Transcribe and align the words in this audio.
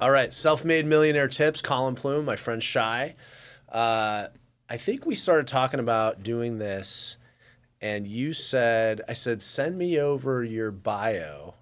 All 0.00 0.10
right, 0.10 0.32
self-made 0.32 0.86
millionaire 0.86 1.28
tips. 1.28 1.60
Colin 1.60 1.94
Plume, 1.94 2.24
my 2.24 2.36
friend 2.36 2.62
Shai. 2.62 3.12
Uh, 3.68 4.28
I 4.66 4.76
think 4.78 5.04
we 5.04 5.14
started 5.14 5.46
talking 5.46 5.78
about 5.78 6.22
doing 6.22 6.56
this, 6.56 7.18
and 7.82 8.06
you 8.06 8.32
said, 8.32 9.02
"I 9.06 9.12
said 9.12 9.42
send 9.42 9.76
me 9.76 10.00
over 10.00 10.42
your 10.42 10.70
bio," 10.70 11.54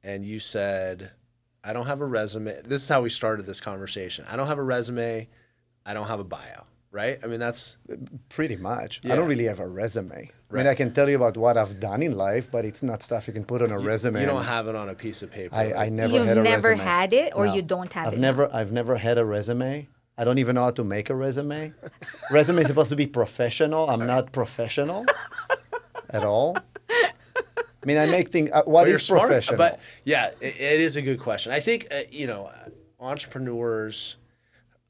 and 0.00 0.24
you 0.24 0.38
said, 0.38 1.10
"I 1.64 1.72
don't 1.72 1.86
have 1.86 2.00
a 2.00 2.06
resume." 2.06 2.62
This 2.62 2.82
is 2.82 2.88
how 2.88 3.02
we 3.02 3.10
started 3.10 3.46
this 3.46 3.60
conversation. 3.60 4.24
I 4.30 4.36
don't 4.36 4.46
have 4.46 4.58
a 4.58 4.62
resume. 4.62 5.28
I 5.84 5.92
don't 5.92 6.06
have 6.06 6.20
a 6.20 6.24
bio. 6.24 6.66
Right? 6.92 7.18
I 7.22 7.26
mean, 7.26 7.40
that's 7.40 7.78
Pretty 8.28 8.56
much. 8.56 9.00
Yeah. 9.02 9.12
I 9.12 9.16
don't 9.16 9.28
really 9.28 9.44
have 9.44 9.58
a 9.58 9.66
resume. 9.66 10.30
I 10.52 10.56
mean, 10.56 10.66
I 10.66 10.74
can 10.74 10.92
tell 10.92 11.08
you 11.08 11.16
about 11.16 11.36
what 11.36 11.56
I've 11.56 11.78
done 11.78 12.02
in 12.02 12.16
life, 12.16 12.50
but 12.50 12.64
it's 12.64 12.82
not 12.82 13.02
stuff 13.02 13.28
you 13.28 13.32
can 13.32 13.44
put 13.44 13.62
on 13.62 13.70
a 13.70 13.78
resume. 13.78 14.20
you 14.20 14.26
don't 14.26 14.44
have 14.44 14.66
it 14.66 14.74
on 14.74 14.88
a 14.88 14.94
piece 14.94 15.22
of 15.22 15.30
paper. 15.30 15.54
I, 15.54 15.72
I 15.72 15.88
never 15.90 16.16
You've 16.16 16.26
had 16.26 16.38
a 16.38 16.42
never 16.42 16.70
resume. 16.70 16.84
had 16.84 17.12
it 17.12 17.32
or 17.36 17.46
No. 17.46 17.54
you 17.54 17.62
don't 17.62 17.92
have 17.92 18.08
I've 18.08 18.14
it 18.14 18.18
never 18.18 18.52
I've 18.52 18.72
never 18.72 18.96
had 18.96 19.16
a 19.18 19.24
resume. 19.24 19.88
I 20.18 20.24
don't 20.24 20.38
even 20.38 20.56
know 20.56 20.64
how 20.64 20.70
to 20.72 20.84
make 20.84 21.08
a 21.08 21.14
resume. 21.14 21.72
resume 22.30 22.62
is 22.62 22.66
supposed 22.68 22.90
to 22.90 22.96
be 22.96 23.06
professional. 23.06 23.88
I'm 23.88 24.04
not 24.06 24.32
professional 24.32 25.06
at 26.10 26.24
all. 26.24 26.56
I 27.82 27.86
mean, 27.86 27.96
I 27.96 28.06
make 28.06 28.30
things. 28.30 28.50
Uh, 28.52 28.62
what 28.64 28.82
But 28.82 28.88
you're 28.88 28.96
is 28.98 29.04
smart, 29.06 29.28
professional? 29.28 29.56
But 29.58 29.80
yeah, 30.04 30.32
it, 30.40 30.56
it 30.60 30.80
is 30.80 30.96
a 30.96 31.02
good 31.02 31.20
question. 31.20 31.52
I 31.52 31.60
think 31.60 31.86
uh, 31.90 32.00
you 32.10 32.26
know, 32.26 32.50
entrepreneurs 32.98 34.16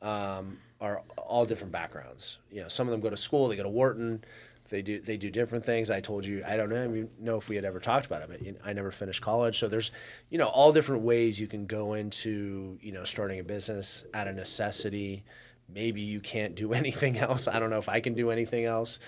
um, 0.03 0.59
are 0.81 1.03
all 1.17 1.45
different 1.47 1.73
backgrounds. 1.73 2.39
You 2.51 2.63
know, 2.63 2.69
some 2.69 2.89
of 2.89 2.93
them 2.93 3.01
go 3.01 3.11
to 3.11 3.17
school. 3.17 3.49
They 3.49 3.57
go 3.57 3.63
to 3.63 3.69
Wharton. 3.69 4.25
They 4.71 4.83
do 4.83 5.01
they 5.01 5.17
do 5.17 5.31
different 5.31 5.65
things. 5.67 5.91
I 5.91 6.01
told 6.01 6.25
you 6.25 6.43
I 6.47 6.57
don't 6.57 6.69
know, 6.71 6.83
even 6.85 7.11
know 7.19 7.37
if 7.37 7.49
we 7.49 7.57
had 7.57 7.65
ever 7.65 7.81
talked 7.81 8.07
about 8.07 8.23
it, 8.23 8.29
but 8.31 8.43
you 8.43 8.53
know, 8.53 8.59
I 8.65 8.73
never 8.73 8.91
finished 8.91 9.21
college. 9.21 9.59
So 9.59 9.69
there's 9.69 9.91
you 10.31 10.39
know 10.39 10.47
all 10.47 10.73
different 10.73 11.03
ways 11.03 11.41
you 11.41 11.47
can 11.49 11.67
go 11.67 11.95
into 11.95 12.79
you 12.81 12.93
know 12.93 13.05
starting 13.05 13.41
a 13.41 13.45
business 13.45 14.05
out 14.15 14.29
of 14.29 14.37
necessity. 14.37 15.25
Maybe 15.73 16.01
you 16.01 16.21
can't 16.21 16.55
do 16.55 16.73
anything 16.83 17.19
else. 17.19 17.49
I 17.49 17.59
don't 17.59 17.71
know 17.71 17.79
if 17.79 17.89
I 17.89 18.01
can 18.01 18.15
do 18.15 18.31
anything 18.31 18.65
else. 18.65 18.99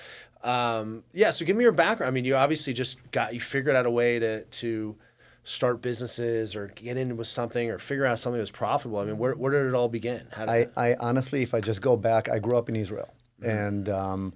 Um, 0.42 1.04
yeah. 1.12 1.30
So 1.30 1.44
give 1.44 1.56
me 1.56 1.62
your 1.62 1.72
background. 1.72 2.08
I 2.08 2.12
mean, 2.12 2.24
you 2.24 2.34
obviously 2.34 2.72
just 2.72 2.98
got 3.12 3.32
you 3.32 3.40
figured 3.40 3.76
out 3.76 3.86
a 3.86 3.90
way 3.90 4.18
to 4.18 4.42
to 4.44 4.96
start 5.44 5.80
businesses 5.82 6.54
or 6.54 6.68
get 6.68 6.96
in 6.96 7.16
with 7.16 7.26
something 7.26 7.68
or 7.70 7.78
figure 7.78 8.06
out 8.06 8.18
something 8.18 8.38
that 8.38 8.42
was 8.42 8.50
profitable. 8.50 8.98
I 8.98 9.04
mean, 9.04 9.18
where 9.18 9.34
where 9.34 9.52
did 9.52 9.68
it 9.68 9.74
all 9.74 9.88
begin? 9.88 10.26
I, 10.36 10.68
I 10.76 10.96
honestly, 10.98 11.42
if 11.42 11.54
I 11.54 11.60
just 11.60 11.80
go 11.80 11.96
back, 11.96 12.28
I 12.28 12.38
grew 12.40 12.56
up 12.56 12.68
in 12.68 12.74
Israel, 12.76 13.12
Mm-hmm. 13.40 13.50
and 13.50 13.88
um, 13.88 14.34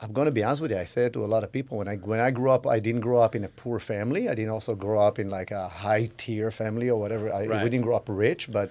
I'm 0.00 0.12
going 0.12 0.26
to 0.26 0.32
be 0.32 0.44
honest 0.44 0.62
with 0.62 0.70
you. 0.70 0.78
I 0.78 0.84
say 0.84 1.04
it 1.04 1.12
to 1.14 1.24
a 1.24 1.26
lot 1.26 1.42
of 1.42 1.50
people. 1.50 1.78
When 1.78 1.88
I 1.88 1.96
when 1.96 2.20
I 2.20 2.30
grew 2.30 2.50
up, 2.50 2.66
I 2.66 2.78
didn't 2.78 3.00
grow 3.00 3.18
up 3.18 3.34
in 3.34 3.44
a 3.44 3.48
poor 3.48 3.80
family. 3.80 4.28
I 4.28 4.34
didn't 4.34 4.50
also 4.50 4.74
grow 4.74 5.00
up 5.00 5.18
in 5.18 5.28
like 5.28 5.50
a 5.50 5.68
high 5.68 6.10
tier 6.16 6.50
family 6.50 6.88
or 6.88 7.00
whatever. 7.00 7.32
I, 7.32 7.46
Right. 7.46 7.64
We 7.64 7.70
didn't 7.70 7.84
grow 7.84 7.96
up 7.96 8.08
rich, 8.08 8.50
but 8.52 8.70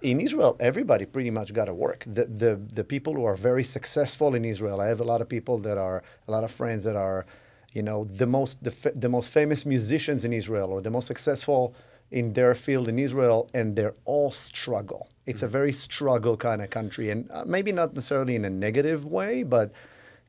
in 0.00 0.20
Israel, 0.20 0.56
everybody 0.60 1.04
pretty 1.04 1.30
much 1.30 1.52
got 1.52 1.66
to 1.66 1.74
work. 1.74 2.04
The, 2.06 2.24
the 2.24 2.52
the 2.56 2.84
people 2.84 3.12
who 3.14 3.24
are 3.24 3.36
very 3.36 3.64
successful 3.64 4.34
in 4.34 4.44
Israel, 4.44 4.80
I 4.80 4.86
have 4.86 5.00
a 5.00 5.04
lot 5.04 5.20
of 5.20 5.28
people 5.28 5.58
that 5.58 5.76
are 5.76 6.02
a 6.26 6.30
lot 6.30 6.42
of 6.42 6.50
friends 6.50 6.84
that 6.84 6.96
are, 6.96 7.26
you 7.72 7.82
know, 7.82 8.04
the 8.04 8.26
most 8.26 8.64
the, 8.64 8.70
fa- 8.70 8.92
the 8.94 9.10
most 9.10 9.28
famous 9.28 9.66
musicians 9.66 10.24
in 10.24 10.32
Israel 10.32 10.70
or 10.70 10.80
the 10.80 10.90
most 10.90 11.06
successful 11.06 11.74
in 12.10 12.32
their 12.32 12.54
field 12.54 12.88
in 12.88 12.98
Israel, 12.98 13.50
and 13.52 13.76
they're 13.76 13.96
all 14.04 14.30
struggle. 14.30 15.08
It's 15.26 15.42
a 15.42 15.48
very 15.48 15.72
struggle 15.72 16.36
kind 16.36 16.62
of 16.62 16.70
country, 16.70 17.10
and 17.10 17.30
uh, 17.30 17.44
maybe 17.44 17.72
not 17.72 17.94
necessarily 17.94 18.36
in 18.36 18.44
a 18.44 18.50
negative 18.50 19.04
way, 19.04 19.42
but 19.42 19.72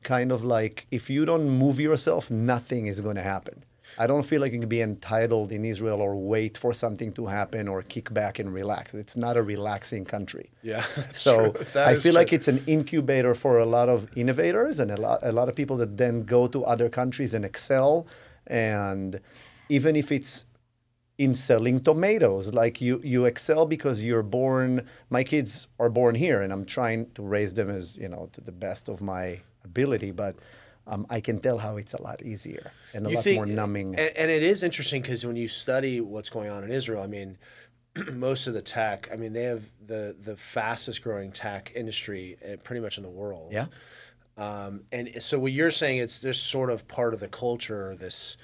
kind 0.02 0.32
of 0.32 0.44
like 0.44 0.86
if 0.90 1.10
you 1.10 1.24
don't 1.24 1.48
move 1.48 1.80
yourself, 1.80 2.30
nothing 2.30 2.86
is 2.86 3.00
going 3.00 3.16
to 3.16 3.22
happen. 3.22 3.64
I 3.98 4.06
don't 4.06 4.24
feel 4.24 4.40
like 4.40 4.52
you 4.52 4.60
can 4.60 4.68
be 4.68 4.82
entitled 4.82 5.52
in 5.52 5.64
Israel 5.64 6.00
or 6.00 6.16
wait 6.16 6.58
for 6.58 6.74
something 6.74 7.12
to 7.12 7.26
happen 7.26 7.68
or 7.68 7.82
kick 7.82 8.12
back 8.12 8.38
and 8.38 8.52
relax. 8.52 8.94
It's 8.94 9.16
not 9.16 9.36
a 9.36 9.42
relaxing 9.42 10.04
country. 10.04 10.50
Yeah, 10.62 10.84
So 11.14 11.54
I 11.74 11.96
feel 11.96 12.14
like 12.14 12.32
it's 12.32 12.48
an 12.48 12.62
incubator 12.66 13.34
for 13.34 13.58
a 13.58 13.66
lot 13.66 13.88
of 13.88 14.08
innovators 14.16 14.80
and 14.80 14.90
a 14.90 15.00
lot 15.00 15.20
a 15.22 15.32
lot 15.32 15.48
of 15.48 15.54
people 15.54 15.76
that 15.78 15.96
then 15.96 16.24
go 16.24 16.46
to 16.48 16.64
other 16.64 16.88
countries 16.88 17.34
and 17.34 17.44
excel. 17.44 18.06
And 18.46 19.20
even 19.68 19.96
if 19.96 20.12
it's 20.12 20.44
in 21.18 21.32
selling 21.34 21.80
tomatoes, 21.80 22.52
like 22.52 22.80
you 22.80 23.00
you 23.02 23.24
excel 23.24 23.66
because 23.66 24.02
you're 24.02 24.22
born. 24.22 24.86
My 25.08 25.24
kids 25.24 25.66
are 25.78 25.88
born 25.88 26.14
here, 26.14 26.42
and 26.42 26.52
I'm 26.52 26.66
trying 26.66 27.10
to 27.14 27.22
raise 27.22 27.54
them 27.54 27.70
as 27.70 27.96
you 27.96 28.08
know 28.08 28.28
to 28.32 28.40
the 28.40 28.52
best 28.52 28.88
of 28.88 29.00
my 29.00 29.40
ability, 29.70 30.12
but. 30.12 30.36
Um, 30.88 31.04
I 31.10 31.20
can 31.20 31.40
tell 31.40 31.58
how 31.58 31.78
it's 31.78 31.94
a 31.94 32.00
lot 32.08 32.22
easier 32.22 32.70
and 32.94 33.08
a 33.08 33.10
You 33.10 33.16
lot 33.16 33.24
think- 33.24 33.36
more 33.38 33.46
numbing. 33.60 33.88
And, 33.98 34.16
and 34.16 34.30
it 34.30 34.44
is 34.44 34.62
interesting 34.62 35.02
because 35.02 35.26
when 35.26 35.34
you 35.34 35.48
study 35.48 36.00
what's 36.00 36.30
going 36.30 36.48
on 36.48 36.62
in 36.62 36.70
Israel, 36.70 37.02
I 37.02 37.08
mean, 37.08 37.38
most 38.12 38.46
of 38.46 38.54
the 38.54 38.62
tech, 38.62 39.08
I 39.12 39.16
mean, 39.16 39.32
they 39.32 39.46
have 39.54 39.64
the 39.84 40.14
the 40.28 40.36
fastest 40.36 41.02
growing 41.02 41.32
tech 41.32 41.72
industry 41.74 42.36
uh, 42.40 42.54
pretty 42.62 42.80
much 42.86 42.98
in 42.98 43.02
the 43.02 43.10
world. 43.22 43.52
Yeah. 43.52 43.66
Um, 44.36 44.84
and 44.92 45.20
so 45.20 45.40
what 45.40 45.50
you're 45.50 45.72
saying, 45.72 45.98
it's 45.98 46.20
just 46.20 46.44
sort 46.46 46.70
of 46.70 46.86
part 46.86 47.14
of 47.14 47.18
the 47.18 47.26
culture, 47.44 47.96
this 47.96 48.36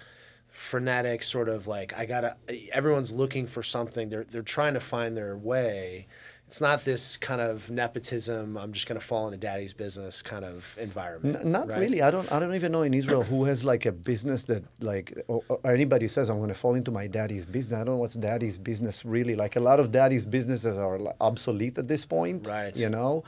frenetic 0.48 1.22
sort 1.22 1.48
of 1.48 1.68
like 1.68 1.96
I 1.96 2.06
gotta. 2.06 2.34
Everyone's 2.72 3.12
looking 3.12 3.46
for 3.46 3.62
something. 3.62 4.08
They're 4.08 4.24
they're 4.24 4.42
trying 4.42 4.74
to 4.74 4.80
find 4.80 5.16
their 5.16 5.36
way. 5.36 6.08
It's 6.52 6.60
not 6.60 6.84
this 6.84 7.16
kind 7.16 7.40
of 7.40 7.70
nepotism. 7.70 8.58
I'm 8.58 8.74
just 8.74 8.86
gonna 8.86 9.00
fall 9.00 9.24
into 9.26 9.38
daddy's 9.38 9.72
business 9.72 10.20
kind 10.20 10.44
of 10.44 10.76
environment. 10.78 11.38
N- 11.40 11.50
not 11.50 11.66
right? 11.66 11.78
really. 11.80 12.02
I 12.02 12.10
don't. 12.10 12.30
I 12.30 12.38
don't 12.38 12.54
even 12.54 12.72
know 12.72 12.82
in 12.82 12.92
Israel 12.92 13.22
who 13.22 13.44
has 13.44 13.64
like 13.64 13.86
a 13.86 13.92
business 13.92 14.44
that 14.44 14.62
like 14.80 15.16
or, 15.28 15.42
or 15.48 15.72
anybody 15.72 16.08
says 16.08 16.28
I'm 16.28 16.36
going 16.36 16.50
to 16.50 16.54
fall 16.54 16.74
into 16.74 16.90
my 16.90 17.06
daddy's 17.06 17.46
business. 17.46 17.76
I 17.80 17.84
don't 17.84 17.94
know 17.94 18.02
what's 18.04 18.16
daddy's 18.16 18.58
business 18.58 19.02
really. 19.02 19.34
Like 19.34 19.56
a 19.56 19.60
lot 19.60 19.80
of 19.80 19.92
daddy's 19.92 20.26
businesses 20.26 20.76
are 20.76 21.00
obsolete 21.22 21.78
at 21.78 21.88
this 21.88 22.04
point. 22.04 22.46
Right. 22.46 22.76
You 22.76 22.90
know. 22.90 23.24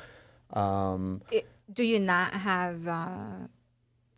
Um, 0.53 1.23
It- 1.31 1.49
do 1.73 1.83
you 1.83 2.01
not 2.01 2.35
have 2.35 2.87
uh, 2.87 3.49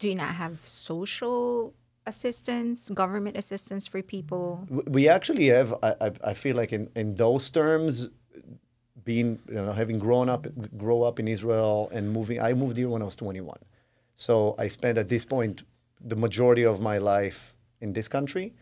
do 0.00 0.08
you 0.08 0.16
not 0.16 0.34
have 0.34 0.66
social 0.66 1.74
assistance, 2.06 2.90
government 2.90 3.36
assistance 3.36 3.86
for 3.86 4.02
people? 4.02 4.66
we 4.68 5.08
actually 5.08 5.46
have. 5.46 5.72
I, 5.80 5.94
I, 6.00 6.10
I 6.24 6.34
feel 6.34 6.56
like 6.56 6.72
in, 6.72 6.90
in 6.96 7.14
those 7.14 7.50
terms, 7.50 8.08
being 9.06 9.38
you 9.48 9.54
know 9.54 9.72
having 9.72 9.98
grown 9.98 10.28
up 10.28 10.46
grow 10.76 11.02
up 11.02 11.18
in 11.18 11.26
Israel 11.28 11.88
and 11.94 12.12
moving. 12.12 12.38
I 12.42 12.52
moved 12.52 12.76
here 12.76 12.90
when 12.90 13.00
I 13.00 13.06
was 13.06 13.16
21, 13.16 13.56
so 14.14 14.54
I 14.58 14.68
spent 14.68 14.98
at 14.98 15.08
this 15.08 15.24
point 15.24 15.62
the 16.04 16.16
majority 16.16 16.64
of 16.64 16.80
my 16.80 16.98
life 16.98 17.54
in 17.80 17.94
this 17.94 18.08
country. 18.08 18.52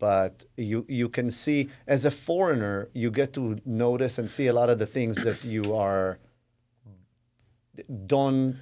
But 0.00 0.44
you 0.56 0.84
you 0.88 1.08
can 1.08 1.30
see 1.30 1.70
as 1.86 2.04
a 2.04 2.10
foreigner, 2.10 2.88
you 2.94 3.12
get 3.12 3.32
to 3.34 3.60
notice 3.64 4.18
and 4.18 4.28
see 4.28 4.48
a 4.48 4.52
lot 4.52 4.68
of 4.68 4.80
the 4.80 4.86
things 4.86 5.14
that 5.22 5.44
you 5.44 5.74
are 5.74 6.18
don't 8.06 8.56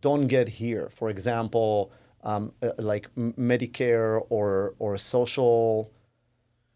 don't 0.00 0.26
get 0.26 0.48
here. 0.48 0.88
For 0.90 1.10
example, 1.10 1.92
um, 2.22 2.52
uh, 2.62 2.70
like 2.78 3.14
Medicare 3.16 4.24
or 4.30 4.74
or 4.78 4.96
social 4.98 5.90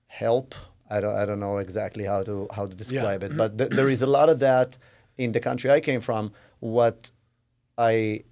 help. 0.09 0.55
I 0.91 1.01
don't 1.01 1.17
I 1.17 1.25
don't 1.27 1.41
know 1.41 1.59
exactly 1.59 2.05
how 2.05 2.23
to 2.25 2.49
how 2.55 2.67
to 2.67 2.75
describe 2.75 3.23
it, 3.23 3.37
but 3.37 3.59
th- 3.59 3.71
there 3.71 3.89
is 3.89 4.03
a 4.03 4.07
lot 4.07 4.29
of 4.29 4.39
that 4.41 4.79
in 5.17 5.33
the 5.33 5.41
country 5.41 5.71
I 5.71 5.81
came 5.81 6.01
from. 6.01 6.33
What 6.61 7.11
I 7.77 8.25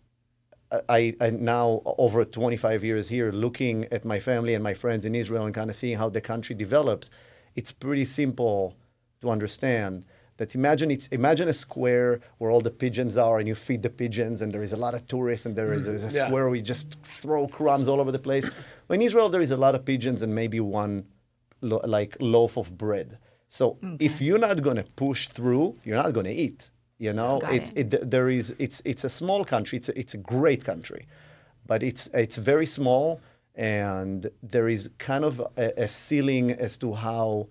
I, 0.89 1.15
I 1.21 1.31
now 1.31 1.83
over 1.84 2.25
25 2.25 2.83
years 2.83 3.09
here 3.09 3.31
looking 3.31 3.84
at 3.93 4.05
my 4.05 4.19
family 4.19 4.55
and 4.55 4.65
my 4.65 4.75
friends 4.75 5.06
in 5.06 5.15
Israel 5.15 5.44
and 5.44 5.55
kind 5.55 5.71
of 5.71 5.77
seeing 5.77 5.97
how 5.97 6.09
the 6.09 6.21
country 6.21 6.56
develops, 6.56 7.09
it's 7.55 7.72
pretty 7.72 8.05
simple 8.05 8.75
to 9.21 9.31
understand 9.31 10.05
that 10.38 10.55
imagine 10.55 10.91
it's 10.91 11.06
imagine 11.09 11.49
a 11.49 11.55
square 11.55 12.21
where 12.38 12.50
all 12.50 12.61
the 12.61 12.71
pigeons 12.71 13.17
are 13.17 13.38
and 13.38 13.49
you 13.49 13.55
feed 13.55 13.82
the 13.82 13.91
pigeons 13.91 14.43
and 14.43 14.52
there 14.52 14.62
is 14.62 14.73
a 14.73 14.76
lot 14.76 14.94
of 14.94 15.06
tourists 15.06 15.47
and 15.47 15.56
there 15.56 15.73
is 15.73 15.87
a 15.87 15.91
mm-hmm. 15.91 16.17
Yeah. 16.17 16.26
square 16.26 16.44
where 16.44 16.50
we 16.50 16.61
just 16.61 16.99
throw 17.02 17.47
crumbs 17.47 17.88
all 17.88 18.00
over 18.00 18.12
the 18.12 18.19
place. 18.19 18.44
Well, 18.88 18.94
in 18.94 19.02
Israel 19.02 19.29
there 19.29 19.41
is 19.41 19.50
a 19.50 19.56
lot 19.56 19.75
of 19.75 19.85
pigeons 19.85 20.23
and 20.23 20.35
maybe 20.35 20.61
one 20.61 21.06
lo- 21.61 21.82
like 21.85 22.17
loaf 22.20 22.56
of 22.56 22.76
bread. 22.76 23.19
So 23.49 23.79
if 24.00 24.20
you're 24.20 24.38
not 24.38 24.62
going 24.62 24.76
to 24.76 24.85
push 24.97 25.29
through, 25.29 25.76
you're 25.85 25.97
not 25.97 26.12
going 26.12 26.26
to 26.26 26.32
eat. 26.32 26.70
You 26.99 27.12
know, 27.12 27.41
it, 27.50 27.73
it. 27.76 27.94
it, 27.94 28.11
there 28.11 28.29
is 28.31 28.55
it's 28.58 28.81
it's 28.85 29.05
a 29.05 29.08
small 29.08 29.44
country. 29.44 29.76
It's 29.79 29.88
a, 29.91 29.99
it's 29.99 30.14
a 30.14 30.19
great 30.19 30.64
country, 30.64 31.06
but 31.67 31.82
it's 31.82 32.08
it's 32.14 32.37
very 32.37 32.67
small, 32.67 33.20
and 33.55 34.31
there 34.43 34.69
is 34.69 34.88
kind 34.99 35.25
of 35.25 35.41
a, 35.58 35.85
a 35.85 35.88
ceiling 35.88 36.53
as 36.53 36.79
to 36.79 36.94
how 36.94 37.49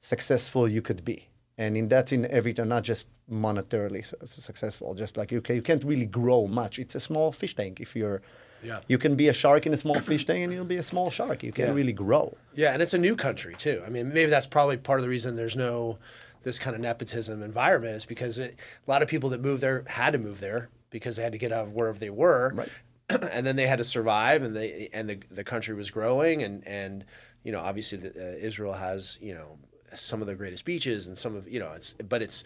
successful 0.00 0.66
you 0.66 0.80
could 0.80 1.04
be, 1.04 1.28
and 1.58 1.76
in 1.76 1.88
that 1.88 2.10
in 2.10 2.24
everything, 2.30 2.68
not 2.68 2.84
just 2.84 3.06
monetarily 3.30 4.04
successful. 4.26 4.94
Just 4.94 5.16
like 5.16 5.30
you 5.30 5.42
can, 5.42 5.56
you 5.56 5.62
can't 5.62 5.84
really 5.84 6.06
grow 6.06 6.46
much. 6.46 6.78
It's 6.78 6.94
a 6.94 7.00
small 7.00 7.32
fish 7.32 7.54
tank. 7.54 7.80
If 7.80 7.94
you're, 7.94 8.22
Yeah. 8.66 8.80
you 8.88 8.98
can 8.98 9.14
be 9.16 9.28
a 9.28 9.32
shark 9.32 9.64
in 9.66 9.72
a 9.72 9.76
small 9.76 10.00
fish 10.00 10.24
tank, 10.26 10.42
and 10.44 10.52
you'll 10.52 10.64
be 10.64 10.76
a 10.76 10.82
small 10.82 11.10
shark. 11.10 11.42
You 11.42 11.52
can't 11.52 11.68
Yeah. 11.70 11.74
really 11.74 11.92
grow. 11.92 12.36
Yeah, 12.54 12.72
and 12.72 12.82
it's 12.82 12.94
a 12.94 12.98
new 12.98 13.14
country 13.16 13.54
too. 13.56 13.82
I 13.86 13.90
mean, 13.90 14.08
maybe 14.12 14.30
that's 14.30 14.46
probably 14.46 14.76
part 14.76 14.98
of 14.98 15.02
the 15.04 15.08
reason 15.08 15.36
there's 15.36 15.56
no 15.56 15.98
this 16.42 16.58
kind 16.58 16.76
of 16.76 16.82
nepotism 16.82 17.42
environment 17.42 17.96
is 17.96 18.04
because 18.04 18.38
it, 18.38 18.56
a 18.86 18.90
lot 18.90 19.02
of 19.02 19.08
people 19.08 19.30
that 19.30 19.40
moved 19.40 19.60
there 19.62 19.82
had 19.88 20.12
to 20.12 20.18
move 20.18 20.38
there 20.40 20.68
because 20.90 21.16
they 21.16 21.22
had 21.24 21.32
to 21.32 21.38
get 21.38 21.50
out 21.50 21.64
of 21.66 21.72
wherever 21.72 21.98
they 21.98 22.10
were, 22.10 22.52
Right. 22.54 22.68
and 23.32 23.44
then 23.46 23.56
they 23.56 23.66
had 23.66 23.78
to 23.78 23.84
survive, 23.84 24.42
and 24.42 24.54
they 24.56 24.88
and 24.92 25.08
the 25.10 25.18
the 25.30 25.44
country 25.44 25.74
was 25.74 25.90
growing, 25.90 26.42
and 26.42 26.66
and 26.66 27.04
you 27.42 27.52
know 27.52 27.60
obviously 27.60 27.98
the, 27.98 28.10
uh, 28.10 28.36
Israel 28.38 28.74
has 28.74 29.18
you 29.20 29.34
know 29.34 29.58
some 29.94 30.20
of 30.20 30.26
the 30.26 30.34
greatest 30.34 30.64
beaches 30.64 31.06
and 31.06 31.16
some 31.16 31.34
of 31.36 31.48
you 31.48 31.58
know 31.60 31.72
it's 31.72 31.94
but 32.08 32.20
it's 32.22 32.42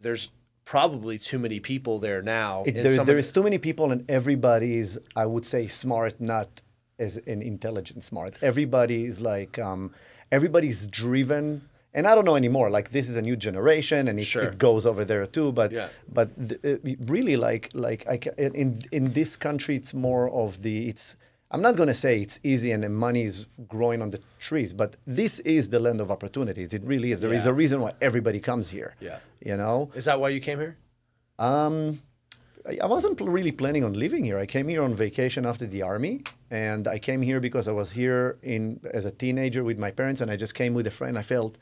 there's 0.00 0.30
probably 0.76 1.16
too 1.18 1.38
many 1.38 1.58
people 1.60 1.98
there 1.98 2.20
now. 2.20 2.62
It, 2.66 2.72
there, 2.74 2.82
there 2.96 3.04
the- 3.04 3.16
is 3.16 3.32
too 3.32 3.42
many 3.42 3.56
people, 3.68 3.86
and 3.92 4.04
everybody 4.10 4.76
is, 4.76 5.00
I 5.14 5.24
would 5.24 5.46
say, 5.46 5.68
smart, 5.68 6.20
not 6.20 6.48
as 6.98 7.16
an 7.34 7.40
intelligent 7.40 8.04
smart. 8.04 8.32
Everybody 8.42 9.06
is 9.06 9.20
like, 9.20 9.58
um, 9.58 9.92
everybody's 10.30 10.86
driven. 10.88 11.46
And 11.94 12.06
I 12.06 12.14
don't 12.14 12.26
know 12.26 12.36
anymore. 12.36 12.68
Like 12.68 12.90
this 12.90 13.08
is 13.08 13.16
a 13.16 13.22
new 13.22 13.36
generation, 13.36 14.08
and 14.08 14.20
it, 14.20 14.24
Sure. 14.24 14.42
it 14.42 14.58
goes 14.58 14.84
over 14.84 15.02
there 15.10 15.24
too. 15.26 15.50
But 15.60 15.72
Yeah. 15.72 15.88
but 16.12 16.28
th- 16.50 16.80
really, 17.14 17.36
like 17.48 17.70
like 17.72 18.06
I 18.06 18.16
ca- 18.18 18.36
in 18.36 18.82
in 18.92 19.04
this 19.14 19.34
country, 19.46 19.76
it's 19.76 19.94
more 19.94 20.28
of 20.42 20.60
the 20.60 20.88
it's. 20.90 21.16
I'm 21.52 21.62
not 21.62 21.74
going 21.76 21.88
to 21.88 21.94
say 21.94 22.20
it's 22.20 22.38
easy 22.42 22.72
and 22.72 22.82
the 22.82 22.88
money 22.90 23.22
is 23.22 23.46
growing 23.68 24.02
on 24.02 24.10
the 24.10 24.20
trees, 24.48 24.72
but 24.74 24.96
this 25.06 25.38
is 25.56 25.68
the 25.74 25.78
land 25.86 26.00
of 26.00 26.10
opportunities. 26.10 26.74
It 26.74 26.82
really 26.84 27.12
is. 27.12 27.20
There 27.20 27.32
is 27.32 27.44
Yeah. 27.44 27.52
a 27.52 27.54
reason 27.62 27.80
why 27.80 27.92
everybody 28.08 28.40
comes 28.40 28.68
here. 28.68 28.90
Yeah. 29.00 29.18
You 29.40 29.56
know. 29.56 29.90
Is 29.94 30.04
that 30.06 30.20
why 30.20 30.30
you 30.30 30.40
came 30.40 30.58
here? 30.58 30.76
Um, 31.38 32.00
I 32.82 32.86
wasn't 32.86 33.20
really 33.20 33.52
planning 33.52 33.84
on 33.84 33.92
living 33.92 34.24
here. 34.24 34.38
I 34.38 34.46
came 34.46 34.68
here 34.68 34.82
on 34.82 34.94
vacation 34.94 35.46
after 35.46 35.66
the 35.66 35.82
army, 35.82 36.24
and 36.50 36.88
I 36.88 36.98
came 36.98 37.22
here 37.22 37.38
because 37.40 37.68
I 37.68 37.72
was 37.72 37.92
here 37.92 38.38
in 38.42 38.80
as 38.92 39.04
a 39.04 39.10
teenager 39.10 39.62
with 39.62 39.78
my 39.78 39.90
parents, 39.90 40.20
and 40.20 40.30
I 40.30 40.36
just 40.36 40.54
came 40.54 40.74
with 40.74 40.86
a 40.86 40.90
friend. 40.90 41.16
I 41.18 41.22
felt 41.22 41.58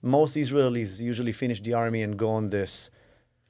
most 0.00 0.36
Israelis 0.36 1.00
usually 1.00 1.32
finish 1.32 1.60
the 1.60 1.74
army 1.74 2.02
and 2.02 2.16
go 2.16 2.30
on 2.30 2.48
this 2.50 2.88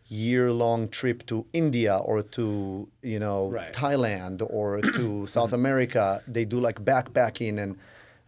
year-long 0.08 0.88
trip 0.88 1.26
to 1.26 1.44
India 1.52 1.94
or 1.96 2.22
to 2.22 2.88
you 3.02 3.18
know 3.18 3.48
Right. 3.50 3.72
Thailand 3.72 4.42
or 4.48 4.80
to 4.80 5.26
South 5.26 5.52
America. 5.52 6.22
They 6.26 6.44
do 6.44 6.58
like 6.60 6.84
backpacking 6.84 7.58
and. 7.58 7.76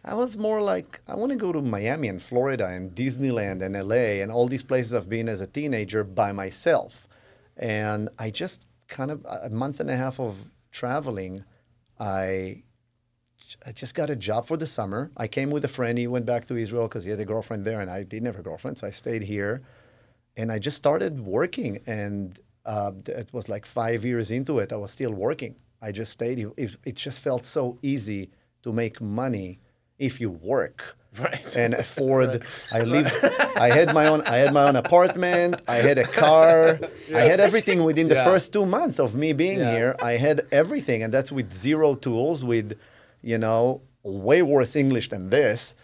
I 0.03 0.15
was 0.15 0.35
more 0.35 0.61
like 0.61 0.99
I 1.07 1.15
want 1.15 1.31
to 1.31 1.35
go 1.35 1.51
to 1.51 1.61
Miami 1.61 2.07
and 2.07 2.21
Florida 2.21 2.67
and 2.67 2.95
Disneyland 2.95 3.61
and 3.61 3.75
LA 3.87 4.21
and 4.21 4.31
all 4.31 4.47
these 4.47 4.63
places 4.63 4.93
I've 4.93 5.09
been 5.09 5.29
as 5.29 5.41
a 5.41 5.47
teenager 5.47 6.03
by 6.03 6.31
myself. 6.31 7.07
And 7.57 8.09
I 8.17 8.31
just 8.31 8.65
kind 8.87 9.11
of 9.11 9.25
a 9.25 9.49
month 9.49 9.79
and 9.79 9.89
a 9.89 9.95
half 9.95 10.19
of 10.19 10.35
traveling, 10.71 11.43
I 11.99 12.63
I 13.65 13.73
just 13.73 13.95
got 13.95 14.09
a 14.09 14.15
job 14.15 14.47
for 14.47 14.57
the 14.57 14.65
summer. 14.65 15.11
I 15.17 15.27
came 15.27 15.51
with 15.51 15.65
a 15.65 15.67
friend. 15.67 15.97
He 15.97 16.07
went 16.07 16.25
back 16.25 16.47
to 16.47 16.55
Israel 16.55 16.87
because 16.87 17.03
he 17.03 17.09
had 17.09 17.19
a 17.19 17.25
girlfriend 17.25 17.65
there, 17.65 17.81
and 17.81 17.91
I 17.91 18.03
didn't 18.03 18.27
have 18.27 18.39
a 18.39 18.43
girlfriend, 18.43 18.77
so 18.77 18.87
I 18.87 18.91
stayed 18.91 19.23
here. 19.23 19.61
And 20.37 20.51
I 20.51 20.57
just 20.57 20.77
started 20.77 21.19
working, 21.19 21.81
and 21.85 22.39
uh, 22.65 22.93
it 23.07 23.29
was 23.33 23.49
like 23.49 23.65
five 23.65 24.05
years 24.05 24.31
into 24.31 24.59
it. 24.59 24.71
I 24.71 24.77
was 24.77 24.91
still 24.91 25.11
working. 25.11 25.57
I 25.81 25.91
just 25.91 26.13
stayed. 26.13 26.39
It, 26.39 26.53
it, 26.57 26.77
it 26.85 26.95
just 26.95 27.19
felt 27.19 27.45
so 27.45 27.77
easy 27.81 28.29
to 28.63 28.71
make 28.71 29.01
money 29.01 29.59
if 30.07 30.13
you 30.21 30.29
work 30.55 30.77
Right. 31.19 31.49
and 31.57 31.73
afford. 31.85 32.31
I 32.71 32.81
lived. 32.95 33.11
I 33.67 33.69
had 33.79 33.93
my 33.93 34.05
own. 34.11 34.21
I 34.35 34.37
had 34.43 34.51
my 34.53 34.63
own 34.69 34.77
apartment. 34.85 35.51
I 35.67 35.75
had 35.87 35.97
a 36.05 36.07
car. 36.23 36.79
I 37.21 37.23
had 37.31 37.39
everything 37.47 37.79
within 37.89 38.07
the 38.07 38.15
Yeah. 38.15 38.23
first 38.31 38.53
two 38.55 38.65
months 38.65 38.97
of 39.05 39.09
me 39.23 39.29
being 39.33 39.59
Yeah. 39.59 39.75
here. 39.77 39.91
I 40.11 40.13
had 40.27 40.37
everything, 40.61 41.03
and 41.03 41.09
that's 41.15 41.31
with 41.37 41.49
zero 41.67 41.95
tools. 42.05 42.37
With, 42.51 42.69
you 43.31 43.37
know, 43.45 43.81
way 44.03 44.41
worse 44.41 44.73
English 44.83 45.07
than 45.13 45.23
this. 45.37 45.75